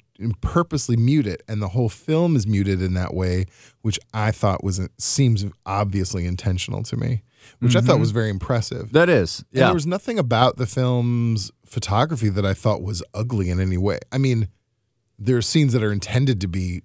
purposely 0.41 0.95
mute 0.97 1.25
it, 1.25 1.41
and 1.47 1.61
the 1.61 1.69
whole 1.69 1.89
film 1.89 2.35
is 2.35 2.45
muted 2.45 2.81
in 2.81 2.93
that 2.93 3.13
way, 3.13 3.45
which 3.81 3.99
I 4.13 4.31
thought 4.31 4.63
was 4.63 4.79
uh, 4.79 4.87
seems 4.99 5.45
obviously 5.65 6.25
intentional 6.25 6.83
to 6.83 6.97
me, 6.97 7.23
which 7.59 7.75
I 7.75 7.81
thought 7.81 7.93
mm-hmm. 7.93 8.01
was 8.01 8.11
very 8.11 8.29
impressive. 8.29 8.91
That 8.93 9.09
is. 9.09 9.39
And 9.39 9.47
Yeah. 9.59 9.65
there 9.65 9.73
was 9.73 9.87
nothing 9.87 10.19
about 10.19 10.57
the 10.57 10.67
film's 10.67 11.51
photography 11.65 12.29
that 12.29 12.45
I 12.45 12.53
thought 12.53 12.83
was 12.83 13.01
ugly 13.15 13.49
in 13.49 13.59
any 13.59 13.77
way. 13.77 13.97
I 14.11 14.19
mean, 14.19 14.47
there 15.17 15.37
are 15.37 15.41
scenes 15.41 15.73
that 15.73 15.81
are 15.81 15.91
intended 15.91 16.39
to 16.41 16.47
be 16.47 16.83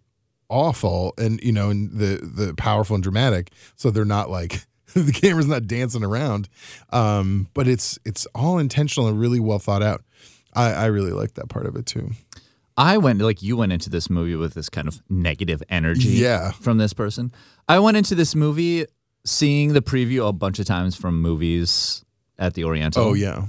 awful 0.48 1.12
and 1.18 1.40
you 1.42 1.52
know, 1.52 1.68
and 1.68 1.90
the 1.92 2.20
the 2.22 2.54
powerful 2.54 2.94
and 2.94 3.02
dramatic, 3.02 3.50
so 3.74 3.90
they're 3.90 4.06
not 4.06 4.30
like 4.30 4.66
the 5.04 5.12
camera's 5.12 5.46
not 5.46 5.66
dancing 5.66 6.02
around. 6.04 6.48
Um, 6.90 7.48
but 7.54 7.68
it's 7.68 7.98
it's 8.04 8.26
all 8.34 8.58
intentional 8.58 9.08
and 9.08 9.18
really 9.20 9.40
well 9.40 9.58
thought 9.58 9.82
out. 9.82 10.02
I, 10.54 10.72
I 10.72 10.86
really 10.86 11.12
like 11.12 11.34
that 11.34 11.48
part 11.48 11.66
of 11.66 11.76
it 11.76 11.86
too. 11.86 12.10
I 12.78 12.98
went 12.98 13.20
like 13.20 13.42
you 13.42 13.56
went 13.56 13.72
into 13.72 13.88
this 13.90 14.10
movie 14.10 14.36
with 14.36 14.54
this 14.54 14.68
kind 14.68 14.88
of 14.88 15.00
negative 15.08 15.62
energy 15.70 16.08
Yeah. 16.10 16.50
from 16.52 16.76
this 16.78 16.92
person. 16.92 17.32
I 17.68 17.78
went 17.78 17.96
into 17.96 18.14
this 18.14 18.34
movie 18.34 18.84
seeing 19.24 19.72
the 19.72 19.80
preview 19.82 20.28
a 20.28 20.32
bunch 20.32 20.58
of 20.58 20.66
times 20.66 20.94
from 20.94 21.20
movies 21.20 22.04
at 22.38 22.54
the 22.54 22.64
Oriental. 22.64 23.02
Oh 23.04 23.14
yeah. 23.14 23.46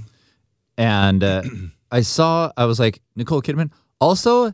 and 0.76 1.22
uh, 1.24 1.42
I 1.92 2.00
saw 2.02 2.52
I 2.56 2.64
was 2.66 2.78
like 2.78 3.00
Nicole 3.16 3.42
Kidman. 3.42 3.70
Also, 4.00 4.52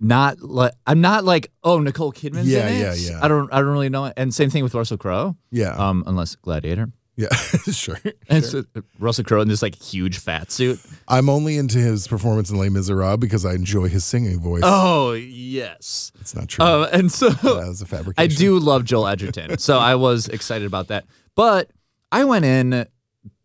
not 0.00 0.40
like 0.40 0.72
I'm 0.86 1.00
not 1.00 1.24
like 1.24 1.50
oh 1.62 1.78
Nicole 1.78 2.12
Kidman's 2.12 2.48
Yeah, 2.48 2.66
in 2.68 2.74
it. 2.74 2.80
yeah, 2.80 2.94
yeah. 3.12 3.20
I 3.22 3.28
don't 3.28 3.52
I 3.52 3.58
don't 3.58 3.68
really 3.68 3.88
know. 3.90 4.06
it. 4.06 4.14
And 4.16 4.34
same 4.34 4.50
thing 4.50 4.62
with 4.64 4.74
Russell 4.74 4.96
Crowe. 4.98 5.36
Yeah. 5.50 5.74
Um, 5.76 6.02
unless 6.06 6.36
Gladiator. 6.36 6.90
yeah. 7.16 7.28
sure. 7.70 7.98
And 8.28 8.42
so, 8.44 8.64
uh, 8.74 8.80
Russell 8.98 9.24
Crowe 9.24 9.42
in 9.42 9.48
this 9.48 9.60
like 9.60 9.74
huge 9.74 10.18
fat 10.18 10.50
suit. 10.50 10.80
I'm 11.06 11.28
only 11.28 11.58
into 11.58 11.76
his 11.78 12.08
performance 12.08 12.50
in 12.50 12.56
Les 12.58 12.70
Miserables 12.70 13.18
because 13.20 13.44
I 13.44 13.52
enjoy 13.52 13.88
his 13.88 14.04
singing 14.04 14.40
voice. 14.40 14.62
Oh 14.64 15.12
yes. 15.12 16.12
It's 16.20 16.34
not 16.34 16.48
true. 16.48 16.64
Uh, 16.64 16.88
and 16.92 17.12
so 17.12 17.28
that 17.28 17.44
was 17.44 17.82
a 17.82 17.86
fabrication. 17.86 18.14
I 18.16 18.26
do 18.34 18.58
love 18.58 18.84
Joel 18.84 19.06
Edgerton, 19.08 19.58
so 19.58 19.78
I 19.78 19.96
was 19.96 20.28
excited 20.28 20.66
about 20.66 20.88
that. 20.88 21.04
But 21.34 21.70
I 22.10 22.24
went 22.24 22.44
in 22.46 22.86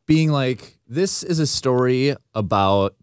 being 0.05 0.31
like, 0.31 0.79
this 0.87 1.21
is 1.23 1.39
a 1.39 1.47
story 1.47 2.15
about 2.33 2.95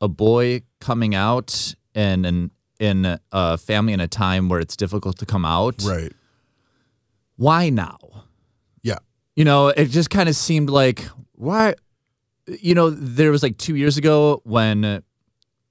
a 0.00 0.08
boy 0.08 0.62
coming 0.80 1.14
out 1.14 1.74
and 1.94 2.24
in, 2.26 2.50
in 2.80 3.18
a 3.30 3.58
family 3.58 3.92
in 3.92 4.00
a 4.00 4.08
time 4.08 4.48
where 4.48 4.58
it's 4.58 4.74
difficult 4.76 5.18
to 5.18 5.26
come 5.26 5.44
out. 5.44 5.76
Right. 5.84 6.12
Why 7.36 7.70
now? 7.70 7.98
Yeah. 8.82 8.98
You 9.36 9.44
know, 9.44 9.68
it 9.68 9.86
just 9.86 10.10
kind 10.10 10.28
of 10.28 10.34
seemed 10.34 10.70
like 10.70 11.04
why. 11.34 11.74
You 12.46 12.74
know, 12.74 12.90
there 12.90 13.30
was 13.30 13.42
like 13.44 13.58
two 13.58 13.76
years 13.76 13.96
ago 13.96 14.40
when 14.44 15.02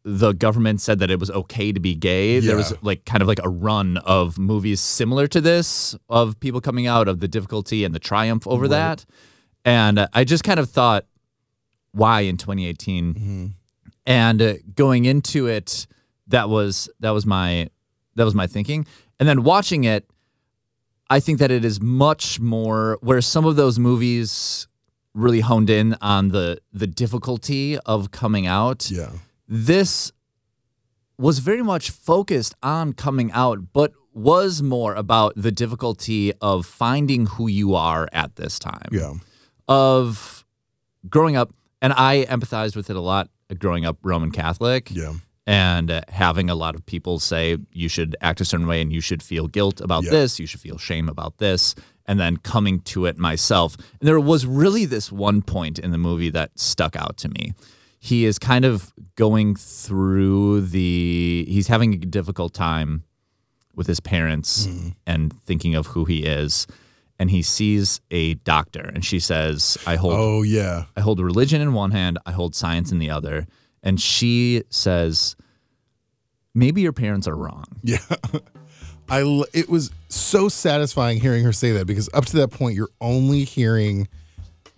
the 0.04 0.32
government 0.32 0.80
said 0.80 1.00
that 1.00 1.12
it 1.12 1.20
was 1.20 1.30
okay 1.30 1.74
to 1.74 1.80
be 1.80 1.94
gay. 1.94 2.40
There 2.40 2.56
was 2.56 2.74
like 2.82 3.04
kind 3.06 3.22
of 3.22 3.28
like 3.28 3.40
a 3.44 3.50
run 3.50 3.98
of 3.98 4.38
movies 4.40 4.80
similar 4.80 5.28
to 5.28 5.42
this 5.42 5.94
of 6.08 6.40
people 6.40 6.62
coming 6.62 6.88
out 6.88 7.10
of 7.10 7.20
the 7.20 7.28
difficulty 7.28 7.84
and 7.84 7.94
the 7.94 8.00
triumph 8.00 8.48
over 8.48 8.64
Right. 8.64 8.70
that. 8.70 9.06
And 9.66 10.08
I 10.14 10.24
just 10.24 10.46
kind 10.46 10.60
of 10.60 10.70
thought, 10.70 11.06
why 11.92 12.22
in 12.22 12.38
2018? 12.38 13.14
Mm-hmm. 13.14 13.46
And 14.06 14.42
uh, 14.42 14.54
going 14.74 15.04
into 15.06 15.48
it, 15.48 15.86
that 16.30 16.50
was 16.50 16.90
that 17.00 17.12
was 17.12 17.26
my 17.26 17.70
that 18.16 18.24
was 18.24 18.34
my 18.36 18.48
thinking. 18.48 18.86
And 19.20 19.28
then 19.30 19.44
watching 19.44 19.84
it, 19.84 20.10
I 21.10 21.20
think 21.20 21.40
that 21.40 21.52
it 21.52 21.64
is 21.66 21.82
much 21.82 22.40
more 22.40 22.98
where 23.02 23.22
some 23.22 23.46
of 23.46 23.56
those 23.56 23.78
movies 23.80 24.68
really 25.14 25.42
honed 25.42 25.70
in 25.70 25.96
on 26.02 26.30
the 26.30 26.60
the 26.74 26.88
difficulty 26.88 27.78
of 27.80 28.12
coming 28.12 28.46
out 28.48 28.90
Yeah. 28.92 29.12
this 29.48 30.12
was 31.18 31.40
very 31.40 31.62
much 31.64 31.90
focused 31.90 32.56
on 32.64 32.94
coming 32.94 33.30
out, 33.34 33.74
but 33.74 33.92
was 34.14 34.62
more 34.62 34.96
about 34.96 35.34
the 35.36 35.52
difficulty 35.52 36.32
of 36.42 36.66
finding 36.66 37.26
who 37.26 37.48
you 37.48 37.76
are 37.76 38.08
at 38.14 38.36
this 38.38 38.58
time. 38.58 38.88
Yeah. 38.92 39.14
Of 39.68 40.46
growing 41.10 41.36
up, 41.36 41.52
and 41.82 41.92
I 41.94 42.26
empathized 42.30 42.76
with 42.76 42.90
it 42.90 42.96
a 42.96 43.02
lot 43.02 43.30
growing 43.58 43.86
up 43.86 43.98
Roman 44.04 44.32
Catholic 44.32 44.92
Yeah. 44.92 45.14
And 45.50 45.90
uh, 45.90 46.02
having 46.10 46.48
a 46.50 46.56
lot 46.56 46.76
of 46.76 46.86
people 46.86 47.18
say 47.20 47.58
you 47.74 47.90
should 47.90 48.16
act 48.22 48.40
a 48.40 48.46
certain 48.46 48.68
way 48.68 48.82
and 48.84 48.94
you 48.94 49.02
should 49.02 49.24
feel 49.24 49.48
guilt 49.48 49.82
about 49.82 50.04
Yeah. 50.04 50.12
this, 50.12 50.40
you 50.40 50.46
should 50.46 50.60
feel 50.62 50.78
shame 50.78 51.10
about 51.10 51.40
this, 51.40 51.74
and 52.06 52.20
then 52.20 52.38
coming 52.38 52.82
to 52.94 53.06
it 53.08 53.18
myself. 53.18 53.76
And 54.00 54.08
there 54.08 54.20
was 54.20 54.46
really 54.46 54.86
this 54.86 55.12
one 55.12 55.42
point 55.42 55.80
in 55.80 55.90
the 55.92 55.98
movie 55.98 56.30
that 56.32 56.52
stuck 56.60 56.96
out 56.96 57.18
to 57.18 57.30
me. 57.30 57.54
He 58.00 58.26
is 58.26 58.38
kind 58.40 58.64
of 58.64 58.94
going 59.16 59.56
through 59.56 60.62
the, 60.62 61.46
he's 61.50 61.68
having 61.68 61.94
a 61.96 61.98
difficult 61.98 62.54
time 62.54 63.04
with 63.76 63.88
his 63.88 64.00
parents 64.00 64.68
Mm-hmm. 64.68 64.90
and 65.08 65.34
thinking 65.46 65.74
of 65.76 65.88
who 65.88 66.06
he 66.06 66.26
is. 66.26 66.68
and 67.22 67.30
he 67.32 67.42
sees 67.42 68.00
a 68.12 68.36
doctor, 68.46 68.80
and 68.94 69.04
she 69.04 69.20
says, 69.20 69.78
"I 69.86 69.98
hold 69.98 70.14
Oh 70.16 70.42
yeah. 70.44 70.86
I 70.96 71.02
hold 71.02 71.20
religion 71.20 71.60
in 71.60 71.74
one 71.74 71.92
hand, 71.92 72.18
I 72.26 72.32
hold 72.32 72.56
science 72.56 72.94
in 72.94 73.00
the 73.00 73.10
other," 73.10 73.46
and 73.84 74.00
she 74.00 74.64
says, 74.70 75.36
"Maybe 76.54 76.82
your 76.82 76.94
parents 76.94 77.28
are 77.28 77.36
wrong." 77.36 77.66
Yeah. 77.84 77.98
I 79.10 79.22
l- 79.22 79.46
it 79.54 79.70
was 79.70 79.90
so 80.10 80.50
satisfying 80.50 81.20
hearing 81.20 81.44
her 81.44 81.52
say 81.54 81.72
that 81.74 81.88
because 81.88 82.10
up 82.14 82.26
to 82.28 82.38
that 82.38 82.50
point 82.50 82.76
you're 82.76 82.90
only 83.02 83.44
hearing 83.44 84.08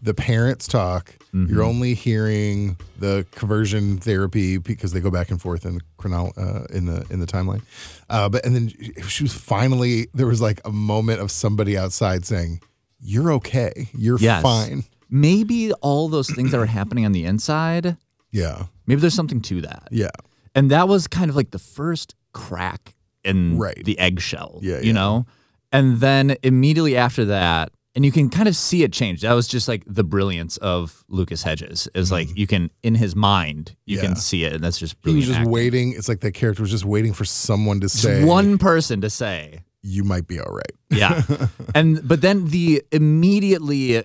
the 0.02 0.14
parents 0.14 0.68
talk. 0.68 1.16
Mm-hmm. 1.34 1.54
You're 1.54 1.64
only 1.64 1.94
hearing 1.94 2.78
the 3.00 3.26
conversion 3.32 3.98
therapy 3.98 4.58
because 4.58 4.94
they 4.94 5.00
go 5.02 5.12
back 5.12 5.32
and 5.32 5.42
forth 5.42 5.66
in 5.66 5.80
chronol- 6.00 6.38
uh, 6.38 6.66
in 6.76 6.86
the 6.86 7.06
in 7.10 7.20
the 7.20 7.28
timeline. 7.28 7.62
Uh, 8.10 8.30
but 8.30 8.46
and 8.46 8.56
then 8.56 8.70
she 9.08 9.24
was 9.24 9.34
finally 9.34 10.08
there 10.14 10.28
was 10.28 10.42
like 10.42 10.62
a 10.66 10.72
moment 10.72 11.20
of 11.20 11.30
somebody 11.30 11.78
outside 11.78 12.26
saying, 12.26 12.62
"You're 13.02 13.34
okay. 13.34 13.90
You're 13.98 14.18
Yes. 14.20 14.42
fine." 14.42 14.86
Maybe 15.10 15.74
all 15.74 16.08
those 16.08 16.30
things 16.30 16.52
that 16.52 16.60
are 16.60 16.66
happening 16.66 17.06
on 17.06 17.12
the 17.12 17.26
inside. 17.26 17.98
Yeah. 18.32 18.66
Maybe 18.88 19.02
there's 19.02 19.14
something 19.14 19.42
to 19.42 19.62
that. 19.62 19.88
Yeah. 19.92 20.10
And 20.56 20.70
that 20.72 20.88
was 20.88 21.08
kind 21.08 21.30
of 21.30 21.36
like 21.36 21.52
the 21.52 21.60
first 21.60 22.16
crack 22.34 22.96
in 23.24 23.58
Right. 23.58 23.84
the 23.84 23.98
eggshell. 24.00 24.60
Yeah, 24.62 24.80
You 24.80 24.88
yeah. 24.88 24.92
know? 24.94 25.26
And 25.72 26.00
then 26.00 26.36
immediately 26.44 26.98
after 26.98 27.26
that, 27.26 27.72
and 27.96 28.06
you 28.06 28.12
can 28.12 28.30
kind 28.30 28.48
of 28.48 28.56
see 28.56 28.84
it 28.84 28.94
change. 28.94 29.22
That 29.22 29.34
was 29.34 29.48
just 29.50 29.68
like 29.68 29.84
the 29.86 30.04
brilliance 30.04 30.56
of 30.58 31.04
Lucas 31.10 31.44
Hedges. 31.44 31.90
Is 31.94 32.10
like 32.12 32.30
you 32.38 32.48
can 32.48 32.70
in 32.84 32.96
his 32.96 33.16
mind, 33.18 33.76
you 33.86 33.98
Mm-hmm. 33.98 34.04
Yeah. 34.04 34.10
can 34.12 34.16
see 34.18 34.44
it, 34.46 34.54
and 34.54 34.64
that's 34.64 34.78
just 34.80 34.96
He 35.04 35.14
was 35.16 35.26
just 35.26 35.40
acting. 35.40 35.52
waiting. 35.52 35.92
It's 35.94 36.08
like 36.08 36.22
that 36.22 36.32
character 36.34 36.64
was 36.64 36.72
just 36.72 36.86
waiting 36.86 37.12
for 37.14 37.26
someone 37.26 37.80
to 37.82 37.88
Just 37.88 38.02
say, 38.02 38.24
one 38.24 38.58
person 38.58 39.02
to 39.02 39.10
say, 39.10 39.60
you 39.82 40.04
might 40.06 40.26
be 40.26 40.40
all 40.40 40.54
right." 40.54 40.72
Yeah. 40.90 41.22
and 41.76 42.06
but 42.08 42.22
then 42.22 42.48
the 42.48 42.82
immediately 42.94 44.04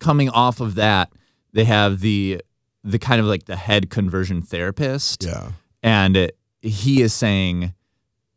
coming 0.00 0.28
off 0.28 0.60
of 0.60 0.74
that, 0.76 1.12
they 1.52 1.64
have 1.64 2.00
the 2.00 2.42
the 2.90 2.98
kind 2.98 3.20
of 3.20 3.26
like 3.26 3.44
the 3.44 3.56
head 3.56 3.90
conversion 3.90 4.42
therapist. 4.42 5.24
Yeah. 5.24 5.52
And 5.82 6.30
he 6.62 7.02
is 7.02 7.12
saying 7.14 7.74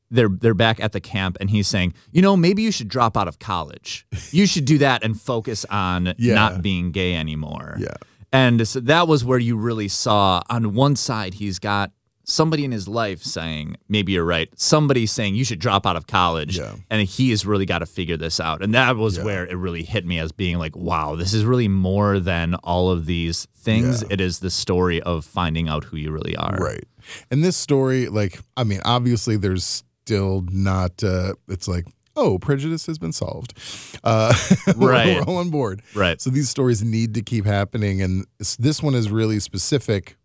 they're 0.10 0.30
they're 0.30 0.54
back 0.54 0.80
at 0.80 0.92
the 0.92 1.00
camp 1.00 1.38
and 1.40 1.50
he's 1.50 1.68
saying, 1.68 1.94
"You 2.12 2.22
know, 2.22 2.36
maybe 2.36 2.62
you 2.62 2.72
should 2.72 2.90
drop 2.90 3.16
out 3.18 3.28
of 3.28 3.40
college. 3.40 4.06
You 4.32 4.46
should 4.46 4.66
do 4.66 4.78
that 4.80 5.04
and 5.04 5.20
focus 5.20 5.66
on 5.70 6.14
Yeah. 6.18 6.36
not 6.36 6.62
being 6.62 6.92
gay 6.92 7.16
anymore." 7.16 7.78
Yeah. 7.80 7.96
And 8.34 8.68
so 8.68 8.80
that 8.82 9.08
was 9.08 9.26
where 9.26 9.40
you 9.40 9.58
really 9.58 9.88
saw 9.88 10.42
on 10.50 10.74
one 10.74 10.96
side 10.96 11.34
he's 11.36 11.60
got 11.60 11.92
somebody 12.32 12.64
in 12.66 12.72
his 12.72 12.88
life 12.88 13.22
saying, 13.24 13.76
maybe 13.90 14.14
you're 14.14 14.26
right. 14.26 14.50
Somebody 14.60 15.06
saying 15.06 15.36
you 15.36 15.44
should 15.44 15.60
drop 15.60 15.86
out 15.86 15.96
of 15.96 16.08
college. 16.08 16.58
Yeah. 16.58 16.76
And 16.90 17.08
he 17.08 17.30
has 17.32 17.46
really 17.46 17.66
got 17.66 17.80
to 17.80 17.86
figure 17.86 18.18
this 18.18 18.40
out. 18.40 18.62
And 18.64 18.74
that 18.74 18.96
was 18.98 19.18
Yeah. 19.18 19.24
where 19.24 19.46
it 19.46 19.56
really 19.56 19.84
hit 19.84 20.06
me 20.06 20.18
as 20.20 20.32
being 20.32 20.58
like, 20.58 20.76
wow, 20.76 21.16
this 21.16 21.34
is 21.34 21.44
really 21.46 21.68
more 21.68 22.20
than 22.20 22.56
all 22.56 22.90
of 22.90 23.06
these 23.06 23.48
things. 23.58 24.02
Yeah. 24.02 24.08
It 24.12 24.22
is 24.22 24.40
the 24.40 24.50
story 24.50 25.02
of 25.02 25.26
finding 25.26 25.68
out 25.70 25.84
who 25.86 25.98
you 25.98 26.12
really 26.12 26.36
are. 26.36 26.58
Right. 26.58 26.84
And 27.30 27.44
this 27.44 27.58
story, 27.58 28.08
like, 28.08 28.40
I 28.56 28.64
mean, 28.64 28.82
obviously 28.86 29.36
there's 29.38 29.84
still 30.06 30.46
not, 30.52 31.04
uh, 31.04 31.34
it's 31.48 31.68
like, 31.68 31.86
oh, 32.16 32.38
prejudice 32.40 32.86
has 32.88 32.98
been 32.98 33.12
solved. 33.14 33.54
Uh, 34.04 34.34
Right. 34.76 35.16
We're 35.18 35.24
all 35.24 35.38
on 35.38 35.50
board. 35.50 35.82
Right. 35.96 36.20
So 36.22 36.30
these 36.30 36.50
stories 36.50 36.84
need 36.84 37.14
to 37.16 37.22
keep 37.22 37.46
happening. 37.46 38.02
And 38.02 38.26
this, 38.38 38.56
this 38.58 38.84
one 38.84 38.96
is 38.96 39.10
really 39.10 39.40
specific. 39.40 40.18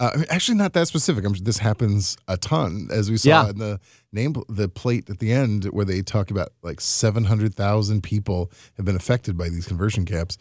Uh, 0.00 0.24
actually, 0.28 0.56
not 0.58 0.72
that 0.72 0.88
specific. 0.88 1.24
I'm, 1.24 1.34
this 1.34 1.58
happens 1.58 2.16
a 2.26 2.36
ton, 2.36 2.88
as 2.92 3.10
we 3.10 3.16
saw 3.16 3.28
Yeah. 3.44 3.50
in 3.50 3.58
the 3.58 3.80
name, 4.12 4.34
the 4.48 4.68
plate 4.68 5.08
at 5.08 5.20
the 5.20 5.32
end, 5.32 5.64
where 5.66 5.84
they 5.84 6.02
talk 6.02 6.30
about 6.32 6.48
like 6.62 6.80
700,000 6.80 8.02
people 8.02 8.50
have 8.76 8.84
been 8.84 8.96
affected 8.96 9.36
by 9.38 9.48
these 9.48 9.66
conversion 9.66 10.04
camps. 10.04 10.36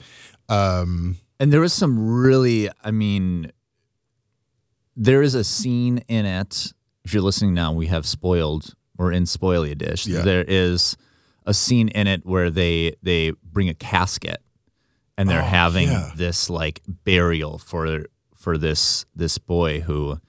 Um, 0.50 1.18
And 1.40 1.54
there 1.54 1.62
was 1.62 1.74
some 1.74 2.00
really, 2.00 2.70
I 2.84 2.92
mean, 2.92 3.52
there 4.96 5.22
is 5.22 5.36
a 5.36 5.44
scene 5.44 6.00
in 6.08 6.26
it. 6.26 6.74
If 7.04 7.14
you're 7.14 7.24
listening 7.24 7.54
now, 7.54 7.74
we 7.74 7.88
have 7.88 8.06
spoiled. 8.06 8.74
We're 8.98 9.12
in 9.12 9.24
spoilia 9.24 9.78
dish. 9.78 10.06
Yeah. 10.08 10.22
There 10.22 10.44
is 10.48 10.96
a 11.46 11.54
scene 11.54 11.90
in 11.90 12.08
it 12.08 12.26
where 12.26 12.50
they 12.50 12.96
they 13.02 13.32
bring 13.44 13.70
a 13.70 13.74
casket, 13.74 14.42
and 15.18 15.28
they're 15.28 15.42
Oh, 15.42 15.46
having 15.46 15.88
yeah. 15.90 16.12
this 16.16 16.50
like 16.50 16.82
burial 16.88 17.58
for 17.58 18.06
for 18.44 18.58
this 18.58 19.06
this 19.16 19.38
boy 19.38 19.80
who 19.80 20.20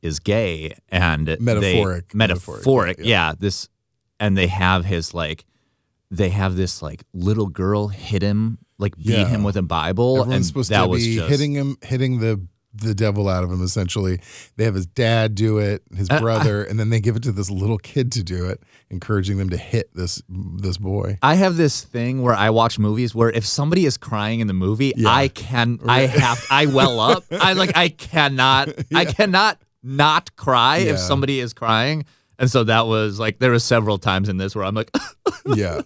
is 0.00 0.18
gay 0.18 0.74
and 0.88 1.26
they- 1.28 1.36
Metaphoric. 1.38 2.14
metaphoric, 2.14 2.14
Metaphoric, 2.14 2.98
yeah, 3.00 3.04
yeah. 3.28 3.34
This, 3.38 3.68
and 4.18 4.34
they 4.36 4.46
have 4.46 4.86
his 4.86 5.12
like, 5.12 5.44
they 6.10 6.30
have 6.30 6.56
this 6.56 6.80
like 6.80 7.04
little 7.12 7.48
girl 7.48 7.88
hit 7.88 8.22
him 8.22 8.56
like 8.78 8.96
beat 8.96 9.08
Yeah. 9.08 9.28
him 9.28 9.42
with 9.44 9.56
a 9.58 9.62
Bible, 9.62 10.20
Everyone's 10.20 10.34
and 10.36 10.46
supposed 10.46 10.70
that 10.70 10.84
to 10.84 10.88
was 10.88 11.04
be 11.04 11.16
just, 11.16 11.28
hitting 11.28 11.52
him, 11.52 11.76
hitting 11.82 12.20
the 12.20 12.40
the 12.72 12.94
devil 12.94 13.28
out 13.28 13.42
of 13.44 13.50
him. 13.50 13.62
Essentially, 13.62 14.20
they 14.56 14.64
have 14.64 14.74
his 14.74 14.86
dad 14.86 15.34
do 15.34 15.58
it, 15.58 15.82
his 15.96 16.08
Uh, 16.10 16.20
brother, 16.20 16.62
and 16.62 16.78
then 16.78 16.90
they 16.90 17.00
give 17.00 17.16
it 17.16 17.22
to 17.24 17.32
this 17.32 17.50
little 17.50 17.78
kid 17.78 18.12
to 18.12 18.22
do 18.22 18.46
it, 18.46 18.62
encouraging 18.90 19.38
them 19.38 19.50
to 19.50 19.56
hit 19.56 19.90
this 19.94 20.22
this 20.28 20.76
boy. 20.78 21.18
I 21.22 21.34
have 21.34 21.56
this 21.56 21.82
thing 21.82 22.22
where 22.22 22.34
I 22.34 22.50
watch 22.50 22.78
movies 22.78 23.14
where 23.14 23.30
if 23.30 23.44
somebody 23.46 23.86
is 23.86 23.96
crying 23.96 24.40
in 24.40 24.46
the 24.46 24.52
movie, 24.54 24.92
Yeah. 24.96 25.08
I 25.08 25.28
can, 25.28 25.78
I 25.86 26.02
have, 26.02 26.44
I 26.50 26.66
well 26.66 27.00
up. 27.00 27.24
I 27.32 27.52
like, 27.62 27.76
I 27.76 27.88
cannot, 27.88 28.68
I 28.94 29.04
cannot 29.04 29.60
not 29.82 30.36
cry 30.36 30.78
Yeah. 30.78 30.92
if 30.92 30.98
somebody 31.00 31.40
is 31.40 31.52
crying. 31.52 32.04
And 32.38 32.50
so 32.50 32.64
that 32.64 32.86
was 32.86 33.18
like, 33.18 33.38
there 33.38 33.50
were 33.50 33.58
several 33.58 33.98
times 33.98 34.28
in 34.28 34.36
this 34.38 34.54
where 34.54 34.64
I'm 34.64 34.74
like, 34.74 34.90
yeah, 35.54 35.80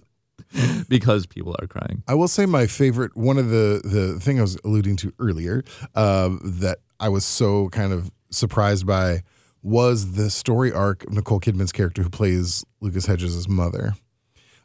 because 0.88 1.26
people 1.26 1.54
are 1.60 1.66
crying. 1.66 2.02
I 2.08 2.14
will 2.14 2.28
say 2.28 2.46
my 2.46 2.66
favorite. 2.66 3.16
One 3.16 3.38
of 3.38 3.48
the 3.50 3.80
the 3.84 4.20
thing 4.20 4.38
I 4.38 4.42
was 4.42 4.56
alluding 4.64 4.96
to 4.96 5.12
earlier 5.18 5.64
um, 5.94 6.40
that 6.60 6.78
I 7.00 7.08
was 7.08 7.24
so 7.24 7.68
kind 7.70 7.92
of 7.92 8.10
surprised 8.30 8.86
by 8.86 9.22
was 9.62 10.12
the 10.12 10.28
story 10.30 10.70
arc 10.72 11.04
of 11.04 11.12
Nicole 11.12 11.40
Kidman's 11.40 11.72
character 11.72 12.02
who 12.02 12.10
plays 12.10 12.64
Lucas 12.80 13.06
Hedges' 13.06 13.48
mother. 13.48 13.94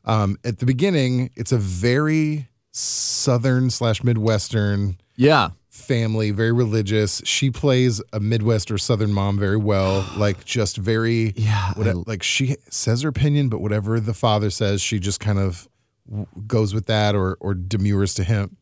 Um, 0.06 0.38
at 0.44 0.60
the 0.60 0.66
beginning, 0.66 1.30
it's 1.36 1.52
a 1.52 1.58
very 1.58 2.48
southern 2.72 3.70
slash 3.70 4.04
midwestern 4.04 4.98
Yeah. 5.16 5.50
family, 5.70 6.32
very 6.32 6.52
religious. 6.52 7.22
She 7.26 7.50
plays 7.52 8.02
a 8.14 8.20
Midwest 8.20 8.72
or 8.72 8.78
Southern 8.78 9.12
mom 9.14 9.38
very 9.40 9.58
well, 9.58 10.06
like 10.18 10.46
just 10.46 10.78
very 10.78 11.34
Yeah, 11.36 11.74
what- 11.74 11.88
I- 11.88 11.94
like 12.06 12.24
she 12.24 12.56
says 12.70 13.02
her 13.04 13.10
opinion, 13.10 13.50
but 13.50 13.60
whatever 13.62 14.00
the 14.00 14.14
father 14.14 14.50
says, 14.50 14.82
she 14.82 15.00
just 15.00 15.20
kind 15.20 15.40
of 15.40 15.68
goes 16.48 16.74
with 16.74 16.86
that 16.88 17.16
or 17.16 17.38
or 17.40 17.54
demurs 17.54 18.14
to 18.16 18.24
him. 18.24 18.58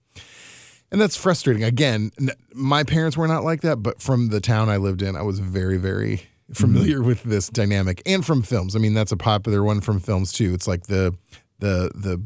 And 0.92 1.02
that's 1.02 1.18
frustrating. 1.18 1.64
Again, 1.64 2.12
n- 2.20 2.32
my 2.54 2.84
parents 2.84 3.18
were 3.18 3.28
not 3.28 3.44
like 3.44 3.62
that, 3.62 3.78
but 3.78 4.02
from 4.02 4.30
the 4.30 4.40
town 4.40 4.70
I 4.70 4.78
lived 4.78 5.02
in, 5.02 5.16
I 5.16 5.22
was 5.22 5.40
very 5.40 5.78
very 5.78 6.24
familiar 6.54 7.02
with 7.02 7.24
this 7.24 7.50
dynamic 7.50 8.02
and 8.06 8.26
from 8.26 8.42
films. 8.42 8.76
I 8.76 8.80
mean, 8.80 8.94
that's 8.94 9.12
a 9.12 9.18
popular 9.18 9.64
one 9.64 9.82
from 9.82 10.00
films 10.00 10.32
too. 10.32 10.54
It's 10.54 10.68
like 10.68 10.84
the 10.88 11.14
the 11.60 11.92
the 11.94 12.24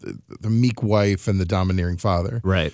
the, 0.00 0.18
the 0.40 0.50
meek 0.50 0.82
wife 0.82 1.28
and 1.28 1.40
the 1.40 1.44
domineering 1.46 1.96
father 1.96 2.40
Right. 2.44 2.72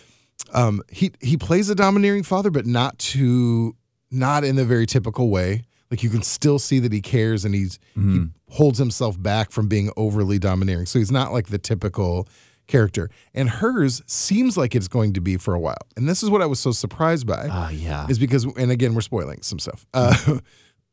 um, 0.52 0.82
he 0.90 1.12
he 1.20 1.36
plays 1.36 1.68
a 1.70 1.74
domineering 1.74 2.22
father, 2.22 2.50
but 2.50 2.66
not 2.66 2.98
to 2.98 3.76
not 4.10 4.42
in 4.42 4.56
the 4.56 4.64
very 4.64 4.86
typical 4.86 5.28
way. 5.30 5.62
Like 5.90 6.02
you 6.02 6.08
can 6.10 6.22
still 6.22 6.58
see 6.58 6.78
that 6.78 6.92
he 6.92 7.00
cares 7.02 7.44
and 7.44 7.54
he's 7.54 7.78
he 7.94 8.26
holds 8.50 8.78
himself 8.78 9.20
back 9.20 9.50
from 9.50 9.68
being 9.68 9.90
overly 9.96 10.38
domineering. 10.38 10.86
So 10.86 10.98
he's 10.98 11.10
not 11.12 11.32
like 11.32 11.48
the 11.48 11.58
typical 11.58 12.28
character. 12.66 13.10
And 13.34 13.48
hers 13.48 14.02
seems 14.06 14.56
like 14.56 14.74
it's 14.74 14.88
going 14.88 15.12
to 15.14 15.20
be 15.20 15.36
for 15.36 15.54
a 15.54 15.60
while. 15.60 15.76
And 15.96 16.08
this 16.08 16.22
is 16.22 16.30
what 16.30 16.42
I 16.42 16.46
was 16.46 16.60
so 16.60 16.72
surprised 16.72 17.26
by 17.26 17.48
Oh, 17.50 17.68
yeah. 17.70 18.06
is 18.08 18.18
because 18.18 18.44
and 18.56 18.70
again 18.70 18.94
we're 18.94 19.00
spoiling 19.00 19.42
some 19.42 19.58
stuff. 19.58 19.86
Uh, 19.94 20.38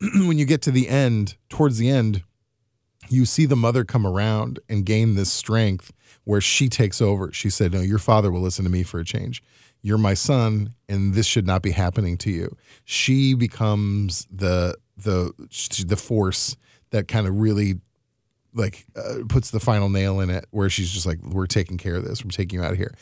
when 0.00 0.38
you 0.38 0.44
get 0.44 0.62
to 0.62 0.70
the 0.70 0.88
end, 0.88 1.36
towards 1.48 1.78
the 1.78 1.88
end, 1.90 2.22
you 3.08 3.24
see 3.24 3.46
the 3.46 3.56
mother 3.56 3.84
come 3.84 4.06
around 4.06 4.60
and 4.68 4.84
gain 4.84 5.14
this 5.14 5.32
strength 5.32 5.92
where 6.24 6.40
she 6.40 6.68
takes 6.68 7.00
over. 7.00 7.32
She 7.32 7.48
said, 7.48 7.72
"No, 7.72 7.80
your 7.80 7.98
father 7.98 8.30
will 8.30 8.42
listen 8.42 8.64
to 8.64 8.70
me 8.70 8.82
for 8.82 9.00
a 9.00 9.04
change. 9.04 9.42
You're 9.80 9.96
my 9.98 10.12
son, 10.14 10.74
and 10.88 11.14
this 11.14 11.24
should 11.26 11.46
not 11.46 11.62
be 11.62 11.70
happening 11.70 12.18
to 12.18 12.30
you." 12.30 12.54
She 12.84 13.32
becomes 13.34 14.26
the 14.30 14.76
the 14.96 15.32
the 15.86 15.96
force 15.96 16.56
that 16.90 17.08
kind 17.08 17.26
of 17.26 17.38
really 17.38 17.80
like 18.54 18.86
uh, 18.96 19.18
puts 19.28 19.50
the 19.50 19.60
final 19.60 19.88
nail 19.88 20.20
in 20.20 20.30
it 20.30 20.46
where 20.50 20.70
she's 20.70 20.90
just 20.90 21.06
like 21.06 21.18
we're 21.22 21.46
taking 21.46 21.76
care 21.76 21.96
of 21.96 22.04
this 22.04 22.24
we're 22.24 22.30
taking 22.30 22.58
you 22.58 22.64
out 22.64 22.72
of 22.72 22.78
here 22.78 22.94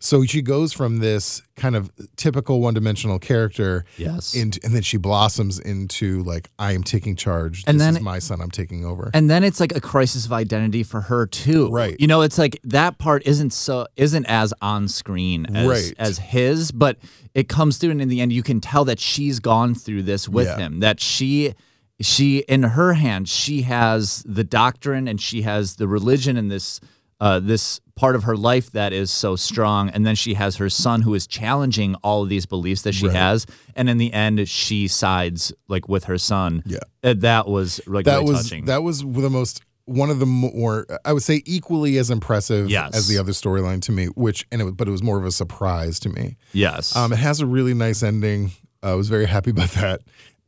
so 0.00 0.22
she 0.24 0.42
goes 0.42 0.72
from 0.72 0.98
this 0.98 1.40
kind 1.56 1.74
of 1.74 1.90
typical 2.16 2.60
one-dimensional 2.60 3.18
character 3.18 3.86
Yes. 3.96 4.34
into, 4.34 4.60
and 4.62 4.74
then 4.74 4.82
she 4.82 4.96
blossoms 4.98 5.58
into 5.58 6.22
like 6.22 6.48
i 6.60 6.72
am 6.72 6.84
taking 6.84 7.16
charge 7.16 7.64
And 7.66 7.80
this 7.80 7.86
then- 7.86 7.96
is 7.96 8.02
my 8.02 8.18
son 8.20 8.40
i'm 8.40 8.50
taking 8.52 8.84
over 8.84 9.10
and 9.14 9.28
then 9.28 9.42
it's 9.42 9.58
like 9.60 9.74
a 9.74 9.80
crisis 9.80 10.26
of 10.26 10.32
identity 10.32 10.84
for 10.84 11.00
her 11.02 11.26
too 11.26 11.70
Right. 11.70 11.96
you 11.98 12.06
know 12.06 12.22
it's 12.22 12.38
like 12.38 12.60
that 12.64 12.98
part 12.98 13.26
isn't 13.26 13.52
so 13.52 13.86
isn't 13.96 14.26
as 14.26 14.54
on 14.62 14.86
screen 14.88 15.46
as, 15.56 15.66
Right. 15.68 15.94
as 15.98 16.18
his 16.18 16.70
but 16.70 16.98
it 17.34 17.48
comes 17.48 17.78
through 17.78 17.90
and 17.90 18.00
in 18.00 18.08
the 18.08 18.20
end 18.20 18.32
you 18.32 18.44
can 18.44 18.60
tell 18.60 18.84
that 18.84 19.00
she's 19.00 19.40
gone 19.40 19.74
through 19.74 20.04
this 20.04 20.28
with 20.28 20.46
Yeah. 20.46 20.58
him 20.58 20.80
that 20.80 21.00
she 21.00 21.54
she 22.00 22.38
in 22.48 22.62
her 22.62 22.94
hands 22.94 23.30
she 23.30 23.62
has 23.62 24.22
the 24.26 24.44
doctrine 24.44 25.06
and 25.08 25.20
she 25.20 25.42
has 25.42 25.76
the 25.76 25.86
religion 25.88 26.36
and 26.36 26.50
this 26.50 26.80
uh, 27.20 27.38
this 27.40 27.80
part 27.94 28.16
of 28.16 28.24
her 28.24 28.36
life 28.36 28.72
that 28.72 28.92
is 28.92 29.08
so 29.10 29.36
strong, 29.36 29.88
and 29.90 30.04
then 30.04 30.16
she 30.16 30.34
has 30.34 30.56
her 30.56 30.68
son 30.68 31.00
who 31.02 31.14
is 31.14 31.28
challenging 31.28 31.94
all 32.02 32.24
of 32.24 32.28
these 32.28 32.44
beliefs 32.44 32.82
that 32.82 32.92
she 32.92 33.06
Right. 33.06 33.16
has, 33.16 33.46
and 33.76 33.88
in 33.88 33.98
the 33.98 34.12
end, 34.12 34.46
she 34.48 34.88
sides 34.88 35.52
like 35.68 35.88
with 35.88 36.04
her 36.04 36.18
son. 36.18 36.64
Yeah. 36.66 36.78
Uh, 37.04 37.14
that 37.18 37.46
was 37.46 37.80
like 37.86 38.04
that 38.06 38.16
really 38.18 38.32
was 38.32 38.42
touching. 38.42 38.64
that 38.64 38.82
was 38.82 38.98
the 39.00 39.30
most 39.30 39.62
one 39.86 40.10
of 40.10 40.18
the 40.18 40.26
more 40.26 40.86
I 41.04 41.12
would 41.12 41.22
say 41.22 41.42
equally 41.46 41.96
as 41.98 42.10
impressive 42.10 42.68
Yes. 42.68 42.94
as 42.96 43.06
the 43.06 43.16
other 43.16 43.32
storyline 43.32 43.80
to 43.82 43.92
me. 43.92 44.06
Which 44.06 44.44
and 44.50 44.60
it, 44.60 44.76
but 44.76 44.88
it 44.88 44.90
was 44.90 45.02
more 45.02 45.18
of 45.18 45.24
a 45.24 45.30
surprise 45.32 46.00
to 46.00 46.08
me. 46.10 46.36
yes. 46.52 46.94
Um, 46.96 47.12
it 47.12 47.16
has 47.20 47.40
a 47.40 47.46
really 47.46 47.74
nice 47.74 48.02
ending. 48.02 48.50
I 48.82 48.94
was 48.94 49.08
very 49.08 49.26
happy 49.26 49.50
about 49.50 49.70
that, 49.70 50.00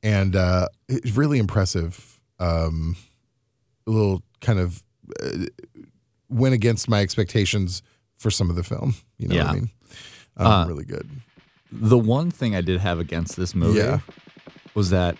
and 0.02 0.36
uh, 0.36 0.68
it's 0.88 1.12
really 1.12 1.38
impressive. 1.38 2.20
Um, 2.38 2.96
a 3.86 3.90
little 3.90 4.22
kind 4.40 4.58
of 4.58 4.82
uh, 5.22 5.46
went 6.28 6.54
against 6.54 6.88
my 6.88 7.00
expectations 7.00 7.82
for 8.18 8.30
some 8.30 8.50
of 8.50 8.56
the 8.56 8.62
film. 8.64 8.94
You 9.18 9.28
know 9.28 9.36
what 9.36 9.46
I 9.46 9.52
mean? 9.54 9.70
Um, 10.36 10.46
Uh, 10.46 10.66
really 10.66 10.84
good. 10.84 11.08
the 11.72 11.98
one 11.98 12.30
thing 12.30 12.54
I 12.54 12.60
did 12.60 12.80
have 12.80 12.98
against 12.98 13.36
this 13.36 13.54
movie 13.54 13.78
Yeah. 13.78 14.00
was 14.74 14.90
that 14.90 15.16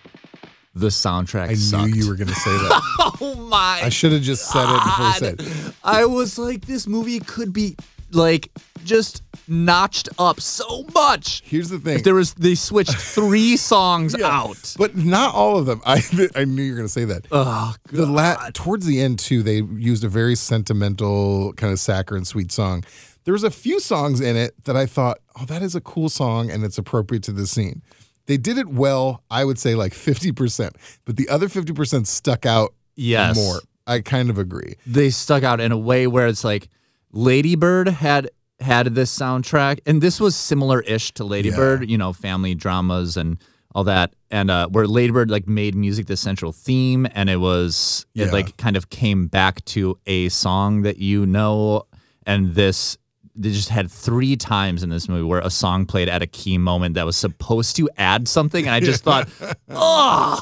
the 0.75 0.87
soundtrack 0.87 1.49
I 1.49 1.53
sucked. 1.55 1.87
knew 1.87 1.95
you 2.03 2.07
were 2.09 2.15
going 2.15 2.27
to 2.27 2.35
say 2.35 2.51
that. 2.51 2.81
oh 3.21 3.35
my 3.49 3.81
I 3.83 3.89
should 3.89 4.11
have 4.11 4.21
just 4.21 4.51
said 4.51 4.63
it 4.63 4.83
before 4.83 5.05
I 5.05 5.15
said. 5.17 5.39
it. 5.41 5.73
I 5.83 6.05
was 6.05 6.37
like, 6.37 6.65
this 6.67 6.85
movie 6.87 7.19
could 7.19 7.51
be 7.51 7.75
like 8.11 8.51
just 8.87 9.21
notched 9.47 10.09
up 10.17 10.41
so 10.41 10.85
much. 10.95 11.43
Here's 11.45 11.69
the 11.69 11.77
thing. 11.79 11.97
If 11.97 12.03
there 12.03 12.15
was, 12.15 12.33
they 12.33 12.55
switched 12.55 12.95
three 12.95 13.55
songs 13.71 14.15
Yeah. 14.17 14.27
out. 14.27 14.75
But 14.77 14.95
not 14.97 15.35
all 15.35 15.57
of 15.57 15.65
them. 15.67 15.81
I 15.85 16.01
I 16.35 16.45
knew 16.45 16.63
you 16.63 16.71
were 16.71 16.77
going 16.77 16.87
to 16.87 16.91
say 16.93 17.05
that. 17.05 17.27
Oh, 17.31 17.75
the 17.91 18.05
la- 18.05 18.49
towards 18.53 18.85
the 18.85 18.99
end 19.01 19.19
too, 19.19 19.43
they 19.43 19.61
used 19.61 20.03
a 20.03 20.09
very 20.09 20.35
sentimental 20.35 21.53
kind 21.53 21.71
of 21.71 21.79
saccharine 21.79 22.25
sweet 22.25 22.51
song. 22.51 22.83
There 23.25 23.33
was 23.33 23.43
a 23.43 23.51
few 23.51 23.79
songs 23.79 24.21
in 24.21 24.35
it 24.37 24.63
that 24.63 24.75
I 24.77 24.85
thought, 24.85 25.19
oh, 25.39 25.45
that 25.45 25.61
is 25.61 25.75
a 25.75 25.81
cool 25.81 26.09
song 26.09 26.49
and 26.49 26.63
it's 26.63 26.77
appropriate 26.77 27.23
to 27.23 27.31
the 27.33 27.45
scene. 27.45 27.81
They 28.25 28.37
did 28.37 28.57
it 28.57 28.67
well. 28.67 29.23
I 29.29 29.43
would 29.45 29.59
say 29.59 29.75
like 29.75 29.93
fifty 29.93 30.31
percent, 30.31 30.75
but 31.05 31.15
the 31.17 31.29
other 31.29 31.47
fifty 31.49 31.73
percent 31.73 32.07
stuck 32.07 32.45
out 32.45 32.73
Yes. 32.95 33.35
more. 33.35 33.59
I 33.85 34.01
kind 34.01 34.29
of 34.29 34.37
agree. 34.37 34.75
they 34.85 35.09
stuck 35.09 35.43
out 35.43 35.61
in 35.61 35.71
a 35.71 35.77
way 35.77 36.07
where 36.07 36.27
it's 36.27 36.43
like 36.43 36.67
Ladybird 37.13 37.87
had 37.87 38.29
had 38.67 38.93
this 38.93 39.15
soundtrack, 39.17 39.79
and 39.87 40.01
this 40.01 40.19
was 40.19 40.35
similar-ish 40.35 41.13
to 41.13 41.23
Ladybird, 41.23 41.89
you 41.89 41.97
know, 41.97 42.13
family 42.13 42.53
dramas 42.53 43.17
and 43.17 43.37
all 43.73 43.83
that, 43.85 44.13
and 44.31 44.49
uh, 44.51 44.67
where 44.69 44.87
Ladybird 44.87 45.29
like 45.31 45.47
made 45.47 45.73
music 45.75 46.05
the 46.07 46.17
central 46.17 46.51
theme, 46.51 47.07
and 47.13 47.29
it 47.29 47.37
was 47.37 48.05
Yeah. 48.13 48.25
it 48.27 48.33
like 48.33 48.57
kind 48.57 48.75
of 48.77 48.89
came 48.89 49.27
back 49.27 49.63
to 49.65 49.97
a 50.05 50.29
song 50.29 50.81
that 50.83 50.97
you 50.97 51.25
know, 51.25 51.83
and 52.25 52.53
this. 52.55 52.97
They 53.39 53.51
just 53.51 53.69
had 53.69 53.91
three 53.91 54.35
times 54.35 54.81
in 54.81 54.89
this 54.89 55.07
movie 55.07 55.21
where 55.21 55.41
a 55.41 55.51
song 55.51 55.85
played 55.85 56.09
at 56.09 56.23
a 56.23 56.25
key 56.25 56.57
moment 56.57 56.95
that 56.95 57.05
was 57.05 57.15
supposed 57.15 57.75
to 57.75 57.87
add 57.95 58.27
something, 58.27 58.65
and 58.65 58.73
I 58.73 58.79
just 58.79 59.03
thought, 59.07 59.29
oh, 59.69 60.41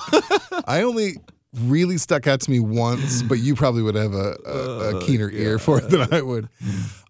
I 0.65 0.81
only 0.81 1.17
really 1.61 1.97
stuck 1.97 2.27
out 2.27 2.41
to 2.41 2.51
me 2.51 2.59
once, 2.59 3.21
but 3.21 3.39
you 3.39 3.55
probably 3.55 3.81
would 3.81 3.95
have 3.95 4.13
a, 4.13 4.37
a, 4.45 4.51
a 4.51 4.97
uh, 4.97 5.05
keener 5.05 5.29
ear 5.31 5.59
for 5.59 5.79
it 5.79 5.89
than 5.89 6.13
I 6.13 6.21
would. 6.21 6.49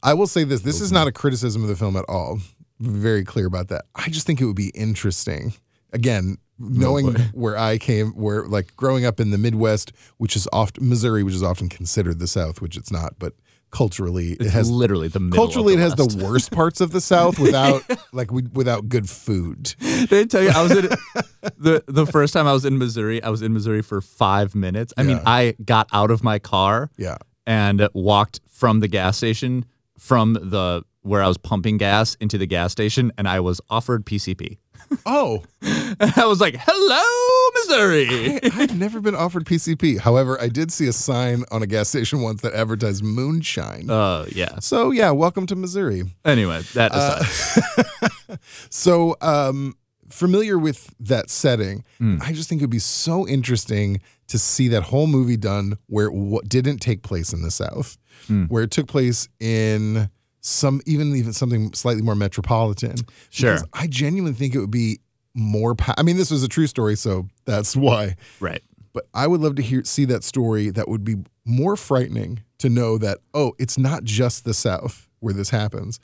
I 0.04 0.14
will 0.14 0.28
say 0.28 0.44
this: 0.44 0.62
this 0.62 0.82
is 0.82 0.92
not 0.92 1.08
a 1.08 1.12
criticism 1.12 1.64
of 1.64 1.70
the 1.70 1.76
film 1.76 1.96
at 1.96 2.06
all. 2.08 2.40
Very 2.80 3.24
clear 3.24 3.46
about 3.46 3.70
that. 3.70 3.86
I 3.96 4.10
just 4.10 4.28
think 4.28 4.42
it 4.42 4.46
would 4.46 4.56
be 4.56 4.70
interesting. 4.70 5.54
Again, 5.94 6.38
knowing 6.60 7.16
where 7.34 7.58
I 7.58 7.78
came, 7.78 8.12
where 8.12 8.46
like 8.46 8.76
growing 8.76 9.06
up 9.06 9.20
in 9.20 9.32
the 9.32 9.38
Midwest, 9.38 9.92
which 10.18 10.36
is 10.36 10.48
often 10.52 10.88
Missouri, 10.88 11.24
which 11.24 11.36
is 11.36 11.44
often 11.44 11.70
considered 11.70 12.20
the 12.20 12.28
South, 12.28 12.62
which 12.62 12.78
it's 12.78 12.92
not, 12.92 13.18
but 13.20 13.34
culturally 13.76 14.32
it 14.40 14.50
has 14.52 14.72
literally 14.72 15.10
the 15.10 15.20
culturally 15.34 15.74
of 15.74 15.80
it 15.80 15.84
the 15.84 15.90
has 15.90 15.96
West. 15.98 16.18
the 16.20 16.26
worst 16.26 16.52
parts 16.52 16.80
of 16.82 16.92
the 16.92 17.02
South 17.02 17.38
without 17.38 17.84
like 18.14 18.32
we, 18.32 18.44
without 18.54 18.88
good 18.88 19.10
food. 19.10 19.76
Did 19.80 20.14
I 20.14 20.24
tell 20.24 20.42
you 20.44 20.50
I 20.50 20.62
was 20.64 20.72
in 20.72 20.86
the 21.58 21.84
the 21.88 22.06
first 22.06 22.34
time 22.34 22.48
I 22.48 22.54
was 22.54 22.64
in 22.64 22.78
Missouri? 22.78 23.22
I 23.22 23.30
was 23.30 23.42
in 23.42 23.52
Missouri 23.54 23.82
for 23.82 24.00
five 24.02 24.56
minutes. 24.56 24.94
I 24.98 25.04
mean, 25.04 25.20
I 25.26 25.56
got 25.66 25.88
out 25.92 26.10
of 26.12 26.24
my 26.24 26.40
car 26.40 26.90
Yeah. 26.98 27.18
and 27.46 27.88
walked 27.94 28.40
from 28.50 28.80
the 28.80 28.88
gas 28.88 29.18
station 29.18 29.66
from 30.00 30.34
the 30.34 30.84
where 31.02 31.22
I 31.22 31.28
was 31.28 31.38
pumping 31.38 31.78
gas 31.78 32.16
into 32.20 32.38
the 32.38 32.48
gas 32.48 32.72
station, 32.72 33.12
and 33.18 33.28
I 33.28 33.40
was 33.40 33.62
offered 33.70 34.06
PCP. 34.06 34.58
Oh, 35.06 35.44
And 35.62 36.14
I 36.16 36.26
was 36.26 36.40
like, 36.42 36.56
"Hello, 36.60 37.04
Missouri." 37.54 38.40
I've 38.44 38.78
never 38.78 39.00
been 39.02 39.16
offered 39.16 39.46
PCP. 39.46 40.00
However, 40.00 40.40
I 40.42 40.48
did 40.50 40.72
see 40.72 40.88
a 40.88 40.94
sign 40.94 41.44
on 41.52 41.62
a 41.64 41.68
gas 41.68 41.90
station 41.90 42.22
once 42.22 42.42
that 42.42 42.54
advertised 42.54 43.04
moonshine. 43.04 43.88
Oh 43.90 44.26
yeah. 44.32 44.60
so 44.60 44.92
yeah, 44.92 45.12
welcome 45.12 45.46
to 45.48 45.56
Missouri. 45.56 46.04
Anyway, 46.24 46.62
that 46.74 46.92
aside, 46.94 48.40
So 48.70 49.16
um, 49.22 49.76
familiar 50.10 50.58
with 50.58 50.94
that 51.00 51.30
setting, 51.30 51.84
Hmm. 51.98 52.18
I 52.22 52.34
just 52.34 52.50
think 52.50 52.62
it 52.62 52.66
would 52.66 52.70
be 52.72 52.80
so 52.80 53.28
interesting 53.28 54.02
to 54.28 54.40
see 54.40 54.68
that 54.70 54.84
whole 54.84 55.08
movie 55.08 55.38
done 55.38 55.78
where 55.88 56.08
it 56.08 56.14
w- 56.14 56.42
didn't 56.48 56.80
take 56.80 57.04
place 57.04 57.32
in 57.34 57.42
the 57.42 57.52
South, 57.52 57.98
Hmm. 58.28 58.46
where 58.46 58.64
it 58.64 58.72
took 58.72 58.88
place 58.88 59.28
in 59.40 60.10
some 60.42 60.82
even 60.86 61.16
even 61.16 61.34
something 61.34 61.74
slightly 61.74 62.02
more 62.04 62.16
metropolitan. 62.16 62.96
Sure. 63.30 63.54
Because 63.54 63.68
I 63.74 63.88
genuinely 63.88 64.38
think 64.38 64.54
it 64.56 64.60
would 64.60 64.72
be 64.72 65.00
more. 65.36 65.76
I 65.98 66.02
mean, 66.04 66.18
this 66.18 66.32
was 66.32 66.42
a 66.44 66.48
true 66.48 66.66
story, 66.68 66.96
so 66.96 67.28
that's 67.46 67.76
why. 67.76 68.16
right? 68.40 68.64
but 68.94 69.08
I 69.14 69.28
would 69.28 69.42
love 69.42 69.56
to 69.56 69.62
hear 69.62 69.84
see 69.84 70.06
that 70.06 70.24
story 70.24 70.70
that 70.70 70.88
would 70.88 71.04
be 71.04 71.18
more 71.44 71.76
frightening 71.76 72.44
to 72.60 72.70
know 72.70 72.98
that 72.98 73.18
oh 73.34 73.52
it's 73.60 73.78
not 73.78 74.06
just 74.06 74.46
the 74.46 74.54
South 74.54 75.10
where 75.20 75.34
this 75.34 75.50
happens 75.50 76.00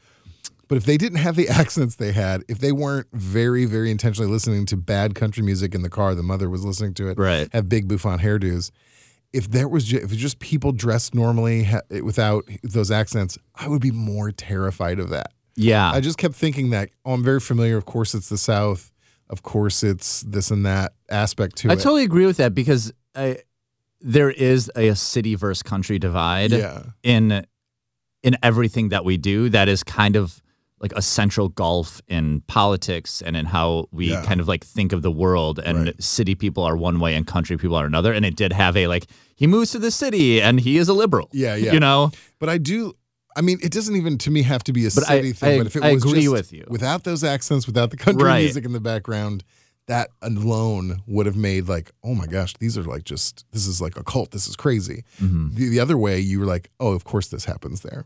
but 0.68 0.78
if 0.78 0.84
they 0.84 0.98
didn't 0.98 1.20
have 1.20 1.38
the 1.38 1.48
accents 1.62 1.96
they 1.96 2.12
had 2.12 2.44
if 2.50 2.60
they 2.60 2.74
weren't 2.74 3.08
very 3.14 3.64
very 3.64 3.90
intentionally 3.92 4.30
listening 4.30 4.66
to 4.66 4.76
bad 4.76 5.16
country 5.16 5.42
music 5.42 5.74
in 5.74 5.84
the 5.84 5.90
car 5.90 6.14
the 6.16 6.22
mother 6.22 6.50
was 6.50 6.66
listening 6.66 6.94
to 6.96 7.08
it 7.08 7.18
Right. 7.18 7.48
have 7.54 7.70
big 7.70 7.88
bouffant 7.88 8.20
hairdos 8.20 8.72
if 9.32 9.50
there 9.50 9.70
was 9.70 9.86
ju- 9.86 9.96
if 9.98 10.04
it 10.04 10.10
was 10.10 10.18
just 10.18 10.40
people 10.40 10.74
dressed 10.74 11.16
normally 11.16 11.64
ha- 11.64 11.80
without 12.04 12.44
those 12.62 12.92
accents 12.92 13.38
I 13.56 13.70
would 13.70 13.82
be 13.82 13.92
more 13.92 14.34
terrified 14.34 15.00
of 15.00 15.08
that 15.12 15.32
Yeah. 15.56 15.90
I 15.90 16.02
just 16.02 16.18
kept 16.18 16.36
thinking 16.36 16.72
that 16.72 16.90
oh 17.06 17.14
I'm 17.14 17.24
very 17.24 17.40
familiar 17.40 17.78
of 17.78 17.86
course 17.86 18.14
it's 18.14 18.28
the 18.28 18.38
South 18.38 18.91
of 19.32 19.42
course 19.44 19.84
it's 19.84 20.22
this 20.22 20.52
and 20.52 20.66
that 20.66 20.94
aspect 21.10 21.56
to 21.58 21.70
I 21.70 21.74
it 21.74 21.80
totally 21.80 22.04
agree 22.04 22.26
with 22.26 22.38
that 22.38 22.54
because 22.54 22.92
I, 23.16 23.38
there 24.02 24.30
is 24.32 24.70
a 24.76 24.96
city 24.96 25.36
versus 25.36 25.64
country 25.64 25.98
divide. 26.00 26.52
yeah 26.52 26.84
in 27.04 27.46
in 28.24 28.38
everything 28.44 28.90
that 28.90 29.04
we 29.06 29.18
do 29.18 29.50
that 29.50 29.68
is 29.68 29.84
kind 29.84 30.16
of 30.16 30.42
like 30.80 30.94
a 30.96 31.02
central 31.02 31.48
gulf 31.50 32.02
in 32.08 32.42
politics 32.48 33.22
and 33.22 33.36
in 33.38 33.46
how 33.46 33.86
we 33.92 34.06
Yeah. 34.12 34.24
kind 34.26 34.40
of 34.42 34.48
like 34.48 34.64
think 34.66 34.94
of 34.94 35.02
the 35.02 35.12
world 35.12 35.60
and 35.60 35.78
Right. 35.86 36.04
city 36.04 36.36
people 36.36 36.64
are 36.64 36.76
one 36.76 37.00
way 37.00 37.16
and 37.16 37.26
country 37.28 37.56
people 37.58 37.76
are 37.76 37.86
another 37.86 38.12
and 38.14 38.26
it 38.26 38.36
did 38.36 38.52
have 38.54 38.76
a 38.76 38.88
like 38.88 39.06
he 39.36 39.48
moves 39.48 39.72
to 39.72 39.80
the 39.80 39.92
city 39.92 40.42
and 40.42 40.60
he 40.60 40.78
is 40.78 40.88
a 40.90 40.94
liberal 40.94 41.30
Yeah, 41.34 41.56
yeah. 41.56 41.74
you 41.74 41.80
know 41.80 42.12
But 42.40 42.50
I 42.50 42.58
do. 42.58 42.94
I 43.36 43.42
mean, 43.42 43.60
it 43.64 43.72
doesn't 43.72 43.96
even 43.96 44.18
to 44.20 44.32
me 44.32 44.42
have 44.44 44.64
to 44.66 44.74
be 44.74 44.86
a 44.86 44.92
But 44.94 45.10
I- 45.10 45.18
city 45.18 45.34
thing. 45.34 45.56
I- 45.56 45.58
but 45.60 45.68
if 45.68 45.76
it 45.76 45.84
I 45.84 45.94
was 45.94 46.04
agree 46.04 46.22
just 46.24 46.32
with 46.34 46.54
you. 46.54 46.66
without 46.70 47.04
those 47.04 47.24
accents, 47.24 47.66
without 47.68 47.90
the 47.92 47.98
country 47.98 48.24
Right. 48.28 48.44
music 48.44 48.66
in 48.66 48.74
the 48.74 48.80
background, 48.80 49.44
that 49.88 50.10
alone 50.22 51.02
would 51.08 51.26
have 51.26 51.36
made 51.36 51.68
like, 51.68 51.92
oh 52.04 52.14
my 52.14 52.26
gosh, 52.28 52.54
these 52.60 52.78
are 52.78 52.84
like 52.84 53.04
just 53.04 53.46
this 53.52 53.66
is 53.68 53.82
like 53.82 53.98
a 53.98 54.04
cult. 54.04 54.32
This 54.32 54.48
is 54.48 54.56
crazy. 54.56 55.04
Mm-hmm. 55.22 55.56
The, 55.56 55.70
the 55.70 55.80
other 55.80 55.98
way, 55.98 56.20
you 56.20 56.40
were 56.40 56.46
like, 56.46 56.70
oh, 56.80 56.92
of 56.94 57.04
course 57.04 57.28
this 57.28 57.46
happens 57.46 57.82
there, 57.82 58.06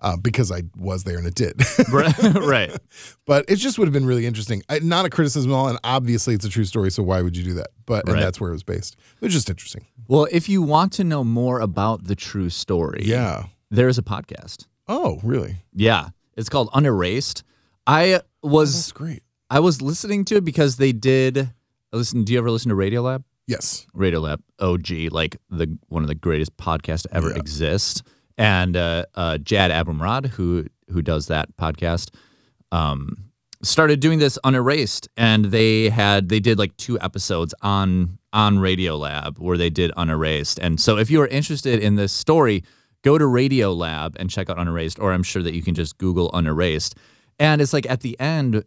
uh, 0.00 0.16
because 0.16 0.50
I 0.50 0.62
was 0.76 1.04
there 1.04 1.18
and 1.18 1.26
it 1.26 1.34
did. 1.34 1.60
right 1.92 2.16
right 2.34 2.76
but 3.26 3.44
it 3.48 3.56
just 3.56 3.78
would 3.78 3.86
have 3.86 3.92
been 3.92 4.06
really 4.06 4.26
interesting. 4.26 4.62
I, 4.68 4.78
not 4.80 5.04
a 5.04 5.10
criticism 5.10 5.50
at 5.52 5.54
all, 5.54 5.68
and 5.68 5.78
obviously 5.84 6.34
it's 6.34 6.44
a 6.46 6.48
true 6.48 6.64
story. 6.64 6.90
So 6.90 7.02
why 7.02 7.22
would 7.22 7.36
you 7.36 7.44
do 7.44 7.54
that? 7.54 7.68
But 7.86 8.06
Right. 8.06 8.14
and 8.14 8.22
that's 8.22 8.40
where 8.40 8.50
it 8.50 8.54
was 8.54 8.62
based. 8.64 8.96
It 9.20 9.24
was 9.26 9.34
just 9.34 9.50
interesting. 9.50 9.86
well 10.08 10.26
if 10.32 10.48
you 10.48 10.62
want 10.62 10.92
to 10.94 11.04
know 11.04 11.22
more 11.22 11.60
about 11.60 12.04
the 12.04 12.16
true 12.16 12.50
story 12.50 13.02
Yeah. 13.04 13.44
There's 13.70 13.98
a 13.98 14.02
podcast 14.02 14.66
Oh, 14.88 15.20
really? 15.22 15.56
yeah 15.74 16.08
it's 16.36 16.48
called 16.48 16.68
unerased 16.74 17.42
i 17.86 18.20
was 18.42 18.74
That's 18.74 18.92
great. 18.92 19.22
i 19.50 19.60
was 19.60 19.80
listening 19.82 20.24
to 20.26 20.36
it 20.36 20.44
because 20.44 20.76
they 20.76 20.92
did 20.92 21.50
listen 21.92 22.24
do 22.24 22.32
you 22.32 22.38
ever 22.38 22.50
listen 22.50 22.68
to 22.70 22.74
Radio 22.74 23.02
Lab? 23.02 23.24
Yes. 23.46 23.84
Radiolab 23.96 24.40
OG, 24.60 25.10
like 25.12 25.36
the 25.50 25.76
one 25.88 26.04
of 26.04 26.08
the 26.08 26.14
greatest 26.14 26.56
podcasts 26.56 27.02
to 27.02 27.16
ever 27.16 27.30
Yeah. 27.30 27.36
exist. 27.36 28.04
And 28.38 28.76
uh, 28.76 29.06
uh, 29.16 29.38
Jad 29.38 29.72
Abumrad, 29.72 30.26
who 30.26 30.66
who 30.92 31.02
does 31.02 31.26
that 31.26 31.56
podcast, 31.56 32.14
um, 32.70 33.16
started 33.62 33.98
doing 33.98 34.20
this 34.20 34.38
unerased 34.44 35.08
and 35.16 35.46
they 35.46 35.88
had 35.88 36.28
they 36.28 36.38
did 36.38 36.58
like 36.58 36.76
two 36.76 36.98
episodes 37.00 37.52
on 37.62 38.18
on 38.32 38.60
Radio 38.60 38.96
Lab 38.96 39.38
where 39.40 39.56
they 39.58 39.68
did 39.70 39.90
Unerased. 39.96 40.60
And 40.60 40.80
so, 40.80 40.96
if 40.96 41.10
you 41.10 41.20
are 41.20 41.26
interested 41.26 41.80
in 41.80 41.96
this 41.96 42.12
story, 42.12 42.62
go 43.02 43.18
to 43.18 43.26
Radio 43.26 43.72
Lab 43.72 44.16
and 44.18 44.28
check 44.30 44.50
out 44.50 44.58
Unerased, 44.58 44.98
or 44.98 45.12
I'm 45.12 45.22
sure 45.22 45.42
that 45.42 45.54
you 45.54 45.62
can 45.62 45.74
just 45.74 45.98
Google 45.98 46.30
Unerased. 46.34 46.94
And 47.38 47.60
it's 47.60 47.72
like 47.72 47.88
at 47.88 48.00
the 48.00 48.18
end 48.20 48.64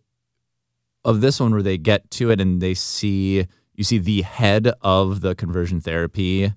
of 1.06 1.22
this 1.22 1.40
one 1.40 1.52
where 1.52 1.62
they 1.62 1.78
get 1.78 2.10
to 2.12 2.32
it 2.32 2.40
and 2.42 2.62
they 2.62 2.74
see 2.74 3.46
you 3.76 3.84
see 3.84 3.98
the 3.98 4.22
head 4.22 4.72
of 4.82 5.22
the 5.22 5.36
conversion 5.36 5.82
therapy 5.82 6.54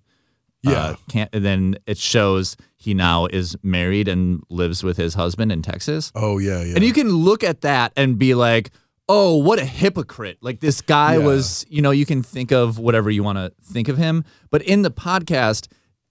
Uh, 0.67 0.95
can't, 1.09 1.31
and 1.33 1.45
then 1.45 1.77
it 1.87 1.97
shows 1.97 2.57
he 2.77 2.93
now 2.93 3.27
is 3.27 3.57
married 3.63 4.09
and 4.09 4.43
lives 4.51 4.83
with 4.83 4.97
his 4.97 5.15
husband 5.15 5.53
in 5.53 5.63
Texas. 5.63 6.11
Oh 6.15 6.39
yeah, 6.39 6.61
yeah. 6.63 6.75
And 6.75 6.83
you 6.85 6.93
can 6.93 7.09
look 7.09 7.45
at 7.45 7.61
that 7.61 7.93
and 7.97 8.19
be 8.19 8.35
like, 8.35 8.71
oh, 9.09 9.37
what 9.37 9.61
a 9.61 9.65
hypocrite. 9.65 10.39
Like 10.41 10.59
this 10.61 10.81
guy 10.83 11.19
Yeah. 11.19 11.25
was, 11.25 11.65
you 11.69 11.83
know, 11.83 11.93
you 11.93 12.05
can 12.05 12.21
think 12.23 12.51
of 12.51 12.79
whatever 12.81 13.11
you 13.13 13.23
want 13.23 13.39
to 13.39 13.53
think 13.63 13.87
of 13.89 13.97
him. 13.97 14.25
But 14.51 14.63
in 14.63 14.83
the 14.83 14.91
podcast, 14.91 15.69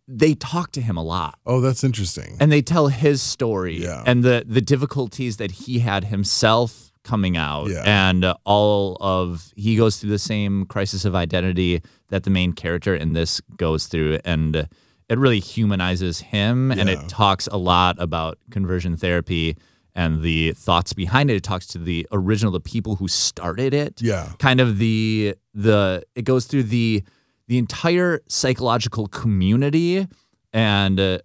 they 0.08 0.34
talk 0.36 0.72
to 0.72 0.82
him 0.82 0.98
a 0.98 1.04
lot 1.04 1.40
oh, 1.46 1.62
that's 1.62 1.84
interesting. 1.84 2.38
and 2.40 2.52
they 2.52 2.62
tell 2.62 2.88
his 2.90 3.22
story 3.22 3.82
Yeah. 3.82 4.04
and 4.06 4.24
the 4.24 4.44
the 4.48 4.62
difficulties 4.62 5.38
that 5.38 5.52
he 5.52 5.80
had 5.80 6.06
himself 6.06 6.92
coming 7.04 7.38
out 7.38 7.70
Yeah. 7.70 7.84
and 7.86 8.24
uh, 8.26 8.36
all 8.46 8.98
of 9.00 9.52
he 9.56 9.76
goes 9.76 9.98
through 9.98 10.10
the 10.12 10.20
same 10.20 10.66
crisis 10.66 11.06
of 11.06 11.16
identity 11.16 11.82
that 12.10 12.24
the 12.24 12.30
main 12.30 12.54
character 12.54 12.96
in 12.96 13.14
this 13.14 13.42
goes 13.58 13.88
through 13.88 14.20
and 14.26 14.56
uh, 14.56 14.64
it 15.08 15.20
really 15.20 15.40
humanizes 15.40 16.20
him 16.20 16.72
and 16.72 16.90
it 16.90 17.08
talks 17.08 17.48
a 17.52 17.58
lot 17.58 17.96
about 18.00 18.40
conversion 18.50 18.98
therapy 18.98 19.56
and 19.94 20.22
the 20.24 20.52
thoughts 20.54 20.94
behind 20.94 21.30
it 21.30 21.36
it 21.36 21.44
talks 21.44 21.68
to 21.68 21.78
the 21.78 22.08
original 22.12 22.52
the 22.52 22.60
people 22.60 22.96
who 22.98 23.08
started 23.08 23.72
it 23.74 24.02
Yeah. 24.02 24.34
kind 24.40 24.60
of 24.60 24.78
the 24.80 25.36
the 25.54 26.04
it 26.16 26.24
goes 26.26 26.46
through 26.46 26.64
the 26.64 27.04
the 27.48 27.58
entire 27.58 28.22
psychological 28.28 29.08
community 29.08 30.08
and 30.54 31.00
uh, 31.00 31.20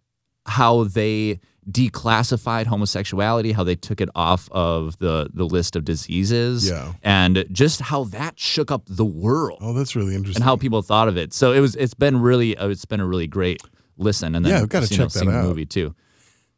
how 0.47 0.85
they 0.85 1.41
declassified 1.71 2.67
homosexuality, 2.67 3.53
how 3.53 3.63
they 3.63 3.77
took 3.77 4.01
it 4.01 4.09
off 4.15 4.49
of 4.51 4.99
the 4.99 5.29
the 5.33 5.45
list 5.45 5.77
of 5.77 5.85
diseases, 5.85 6.69
Yeah. 6.69 6.95
and 7.03 7.45
just 7.53 7.81
how 7.81 8.05
that 8.05 8.39
shook 8.41 8.71
up 8.71 8.83
the 8.89 9.05
world 9.05 9.59
Oh, 9.63 9.73
that's 9.73 9.95
really 9.95 10.15
interesting. 10.15 10.43
and 10.43 10.45
how 10.49 10.57
people 10.57 10.83
thought 10.83 11.07
of 11.09 11.17
it. 11.17 11.33
So 11.33 11.53
it 11.53 11.61
was 11.61 11.77
it's 11.77 11.95
been 11.95 12.21
really 12.21 12.57
uh, 12.57 12.69
it's 12.69 12.87
been 12.87 13.01
a 13.01 13.07
really 13.07 13.27
great 13.29 13.63
listen, 13.99 14.35
and 14.35 14.45
then 14.45 14.53
Yeah, 14.53 14.61
we've 14.63 14.91
you 14.91 14.99
know, 14.99 15.05
check 15.05 15.13
that 15.13 15.25
the 15.27 15.31
out. 15.31 15.45
movie 15.45 15.67
too. 15.67 15.95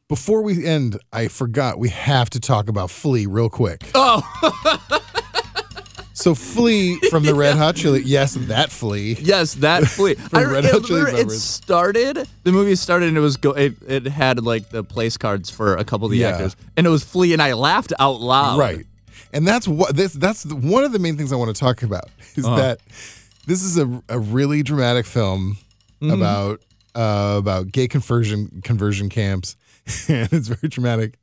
Before 0.09 0.42
we 0.42 0.64
end, 0.66 0.98
I 1.12 1.29
forgot 1.29 1.79
we 1.79 1.88
have 1.88 2.29
to 2.31 2.40
talk 2.40 2.68
about 2.68 2.90
Flea 2.90 3.27
real 3.27 3.48
quick. 3.48 3.90
Oh, 3.94 4.22
So 6.23 6.35
Flea 6.37 6.97
from 7.11 7.25
the 7.25 7.35
Red 7.45 7.57
Hot 7.57 7.75
Chili, 7.75 8.03
yes, 8.05 8.35
that 8.35 8.71
Flea. 8.71 9.15
Yes, 9.21 9.55
that 9.55 9.85
flea. 9.89 10.15
I, 10.33 10.45
Red 10.45 10.65
Hot 10.67 10.85
Chili 10.85 11.01
it 11.11 11.15
Peppers. 11.17 11.43
started. 11.43 12.29
The 12.45 12.53
movie 12.53 12.77
started, 12.77 13.09
and 13.09 13.17
it 13.17 13.21
was 13.21 13.37
go. 13.37 13.51
It, 13.51 13.75
it 13.87 14.07
had 14.07 14.43
like 14.45 14.71
the 14.71 14.85
place 14.85 15.17
cards 15.17 15.51
for 15.51 15.77
a 15.77 15.85
couple 15.85 16.07
of 16.07 16.13
the 16.13 16.19
Yeah. 16.19 16.29
actors, 16.31 16.55
and 16.77 16.87
it 16.87 16.91
was 16.91 17.03
Flea, 17.03 17.33
and 17.33 17.43
I 17.43 17.55
laughed 17.55 17.93
out 17.99 18.21
loud. 18.21 18.59
Right. 18.59 18.87
And 19.33 19.47
that's 19.49 19.67
what 19.67 19.97
this 19.97 20.13
that's 20.13 20.45
the, 20.45 20.55
one 20.55 20.85
of 20.85 20.93
the 20.93 20.99
main 21.01 21.17
things 21.17 21.33
I 21.33 21.37
want 21.37 21.55
to 21.55 21.59
talk 21.61 21.83
about 21.83 22.09
is 22.37 22.45
Uh-huh. 22.47 22.57
that 22.57 22.81
this 23.47 23.63
is 23.65 23.77
a, 23.79 24.03
a 24.09 24.19
really 24.21 24.63
dramatic 24.63 25.07
film 25.07 25.59
Mm-hmm. 26.01 26.11
about 26.21 26.61
uh, 26.97 27.37
about 27.39 27.71
gay 27.73 27.87
conversion 27.89 28.61
conversion 28.65 29.09
camps 29.09 29.57
and 30.09 30.29
it's 30.33 30.49
very 30.49 30.69
dramatic. 30.69 31.17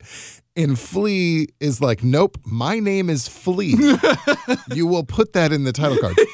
And 0.64 0.78
Flea 0.78 1.48
is 1.60 1.82
like, 1.82 2.04
nope, 2.04 2.38
my 2.46 2.80
name 2.80 3.10
is 3.10 3.28
Flea. 3.28 3.76
you 4.74 4.86
will 4.88 5.04
put 5.06 5.34
that 5.34 5.52
in 5.52 5.64
the 5.64 5.72
title 5.74 5.98
card. 5.98 6.16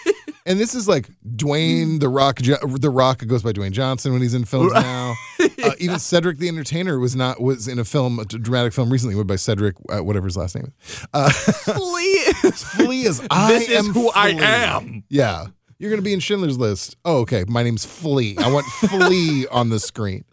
And 0.47 0.59
this 0.59 0.75
is 0.75 0.87
like 0.87 1.09
Dwayne 1.27 1.99
the 1.99 2.07
Rock. 2.07 2.35
Jo- 2.39 2.57
The 2.67 2.91
Rock 2.91 3.25
goes 3.25 3.41
by 3.41 3.51
Dwayne 3.51 3.71
Johnson 3.71 4.13
when 4.13 4.21
he's 4.21 4.35
in 4.35 4.45
films 4.45 4.73
now. 4.73 5.15
Uh, 5.65 5.71
even 5.79 5.97
Cedric 5.97 6.37
the 6.37 6.47
Entertainer 6.47 6.99
was 6.99 7.15
not 7.15 7.41
was 7.41 7.67
in 7.67 7.79
a 7.79 7.83
film, 7.83 8.19
a 8.19 8.25
dramatic 8.25 8.71
film 8.71 8.91
recently, 8.91 9.21
by 9.23 9.35
Cedric, 9.35 9.75
uh, 9.89 10.03
whatever 10.03 10.27
his 10.27 10.37
last 10.37 10.53
name 10.55 10.71
is. 10.87 11.05
Uh, 11.11 11.31
Flea. 11.31 12.03
is- 12.03 12.63
Flea 12.63 13.01
is 13.01 13.27
I 13.31 13.51
This 13.51 13.69
is 13.69 13.87
am 13.87 13.91
who 13.91 14.11
I 14.13 14.29
am. 14.29 15.03
Yeah, 15.09 15.47
you're 15.79 15.89
gonna 15.89 16.03
be 16.03 16.13
in 16.13 16.19
Schindler's 16.19 16.59
List. 16.59 16.95
Oh, 17.03 17.21
okay. 17.21 17.43
My 17.47 17.63
name's 17.63 17.83
Flea. 17.83 18.37
I 18.37 18.51
want 18.51 18.67
Flea 18.67 19.47
on 19.47 19.69
the 19.69 19.79
screen. 19.79 20.23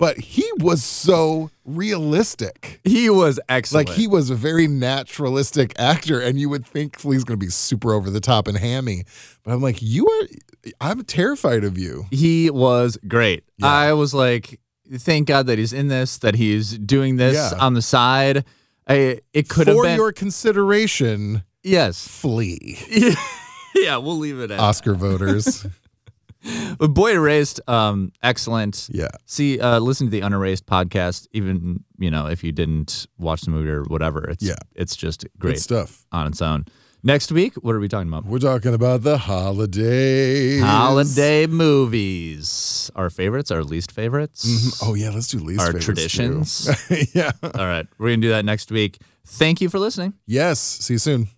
But 0.00 0.16
he 0.18 0.50
was 0.58 0.82
so 0.82 1.50
realistic. 1.64 2.80
he 2.84 3.08
was 3.10 3.38
excellent. 3.48 3.88
Like 3.90 3.96
he 3.96 4.08
was 4.08 4.30
a 4.30 4.34
very 4.34 4.66
naturalistic 4.66 5.78
actor, 5.78 6.18
and 6.20 6.40
you 6.40 6.48
would 6.48 6.64
think 6.66 6.98
Flea's 6.98 7.22
gonna 7.22 7.36
be 7.36 7.50
super 7.50 7.92
over 7.92 8.10
the 8.10 8.20
top 8.20 8.48
and 8.48 8.56
hammy. 8.56 9.04
But 9.44 9.52
I'm 9.52 9.60
like, 9.62 9.80
you 9.82 10.08
are. 10.08 10.72
I'm 10.80 11.04
terrified 11.04 11.64
of 11.64 11.78
you. 11.78 12.06
he 12.10 12.50
was 12.50 12.98
great. 13.06 13.44
Yeah. 13.58 13.66
I 13.68 13.92
was 13.92 14.12
like, 14.12 14.58
thank 14.92 15.28
God 15.28 15.46
that 15.46 15.58
he's 15.58 15.72
in 15.72 15.88
this, 15.88 16.18
that 16.18 16.34
he's 16.34 16.76
doing 16.78 17.16
this 17.16 17.34
Yeah. 17.34 17.58
on 17.58 17.74
the 17.74 17.82
side. 17.82 18.44
I, 18.88 19.20
it 19.32 19.48
could 19.48 19.68
have 19.68 19.76
For 19.76 19.84
been 19.84 19.96
your 19.96 20.12
consideration, 20.12 21.44
yes. 21.62 22.06
Flea. 22.06 22.78
yeah, 23.74 23.96
we'll 23.98 24.18
leave 24.18 24.40
it 24.40 24.50
at 24.50 24.58
Oscar 24.58 24.94
voters. 24.94 25.66
But 26.78 26.88
Boy 26.94 27.12
Erased, 27.12 27.60
um, 27.68 28.12
excellent. 28.22 28.88
Yeah. 28.90 29.08
See, 29.26 29.60
uh, 29.60 29.78
listen 29.78 30.06
to 30.06 30.10
the 30.10 30.20
Unerased 30.20 30.66
podcast. 30.66 31.26
Even 31.32 31.84
you 31.98 32.10
know 32.10 32.26
if 32.26 32.42
you 32.42 32.52
didn't 32.52 33.06
watch 33.18 33.42
the 33.42 33.50
movie 33.50 33.68
or 33.70 33.82
whatever, 33.84 34.24
it's 34.30 34.42
Yeah. 34.42 34.54
it's 34.74 34.96
just 34.96 35.20
Good 35.20 35.38
great 35.38 35.60
stuff. 35.60 36.06
on 36.12 36.26
its 36.26 36.40
own. 36.40 36.64
Next 37.02 37.32
week, 37.32 37.54
what 37.54 37.74
are 37.74 37.80
we 37.80 37.88
talking 37.88 38.08
about? 38.08 38.26
We're 38.26 38.38
talking 38.40 38.74
about 38.74 39.02
the 39.02 39.16
holidays. 39.16 40.62
Holiday 40.62 41.46
movies. 41.46 42.90
Our 42.94 43.08
favorites, 43.10 43.50
our 43.50 43.64
least 43.64 43.90
favorites. 43.92 44.44
Mhm. 44.46 44.88
Oh 44.88 44.94
yeah, 44.94 45.10
let's 45.10 45.28
do 45.28 45.38
least 45.38 45.60
Our 45.62 45.72
traditions. 45.72 46.68
yeah. 47.14 47.32
All 47.42 47.66
right, 47.66 47.86
we're 47.98 48.08
gonna 48.10 48.22
do 48.22 48.28
that 48.30 48.44
next 48.44 48.70
week. 48.70 48.98
Thank 49.26 49.60
you 49.60 49.68
for 49.68 49.78
listening. 49.78 50.14
Yes. 50.26 50.58
See 50.60 50.94
you 50.94 50.98
soon. 50.98 51.28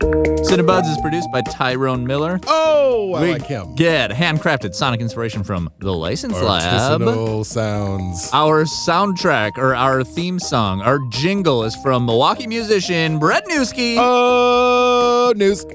Cinebuds 0.00 0.90
is 0.90 0.98
produced 1.02 1.28
by 1.30 1.42
Tyrone 1.42 2.06
Miller. 2.06 2.40
Oh, 2.46 3.12
I 3.14 3.22
we 3.22 3.32
like 3.32 3.46
him. 3.46 3.74
get 3.74 4.10
handcrafted 4.10 4.74
sonic 4.74 5.00
inspiration 5.00 5.44
from 5.44 5.70
the 5.78 5.92
License 5.92 6.40
Lab. 6.40 7.02
Artisanal 7.02 7.44
sounds. 7.44 8.30
Our 8.32 8.64
soundtrack 8.64 9.58
or 9.58 9.74
our 9.74 10.02
theme 10.02 10.38
song, 10.38 10.80
our 10.80 10.98
jingle 11.10 11.64
is 11.64 11.76
from 11.76 12.06
Milwaukee 12.06 12.46
musician 12.46 13.18
Brett 13.18 13.46
Newski. 13.46 13.96
Uh, 13.98 14.00
oh, 14.02 15.32
news. 15.36 15.66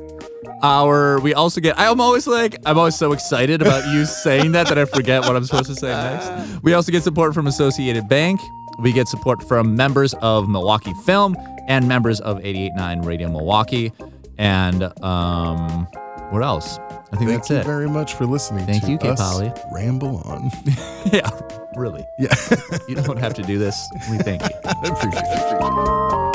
Our 0.63 1.19
we 1.19 1.35
also 1.35 1.61
get 1.61 1.77
I'm 1.77 2.01
always 2.01 2.25
like 2.25 2.57
I'm 2.65 2.79
always 2.79 2.95
so 2.95 3.11
excited 3.11 3.61
about 3.61 3.87
you 3.93 4.05
saying 4.23 4.53
that 4.53 4.67
that 4.69 4.79
I 4.79 4.85
forget 4.85 5.21
what 5.21 5.35
I'm 5.35 5.45
supposed 5.45 5.67
to 5.67 5.75
say 5.75 5.89
next. 5.89 6.63
We 6.63 6.73
also 6.73 6.91
get 6.91 7.03
support 7.03 7.35
from 7.35 7.45
Associated 7.45 8.09
Bank. 8.09 8.39
We 8.79 8.91
get 8.91 9.07
support 9.07 9.43
from 9.47 9.75
members 9.75 10.15
of 10.21 10.49
Milwaukee 10.49 10.93
Film 11.05 11.37
and 11.67 11.87
members 11.87 12.19
of 12.21 12.39
889 12.43 13.01
Radio 13.03 13.29
Milwaukee. 13.29 13.91
And 14.37 14.83
um 15.03 15.87
what 16.31 16.43
else? 16.43 16.79
I 16.79 17.17
think 17.17 17.29
that's 17.29 17.29
it. 17.29 17.29
Thank 17.29 17.29
that's 17.29 17.49
you 17.51 17.55
it. 17.57 17.65
very 17.65 17.87
much 17.87 18.15
for 18.15 18.25
listening. 18.25 18.65
Thank 18.65 18.83
to 18.85 18.91
you, 18.91 18.97
us 18.97 19.19
Polly. 19.19 19.53
Ramble 19.71 20.17
on. 20.25 20.51
yeah, 21.13 21.29
really. 21.75 22.05
yeah, 22.17 22.33
You 22.87 22.95
don't 22.95 23.17
have 23.17 23.33
to 23.35 23.43
do 23.43 23.57
this. 23.59 23.87
We 24.09 24.17
thank 24.17 24.41
you. 24.41 24.49
I 24.65 24.71
appreciate 24.87 25.23
it. 25.23 26.34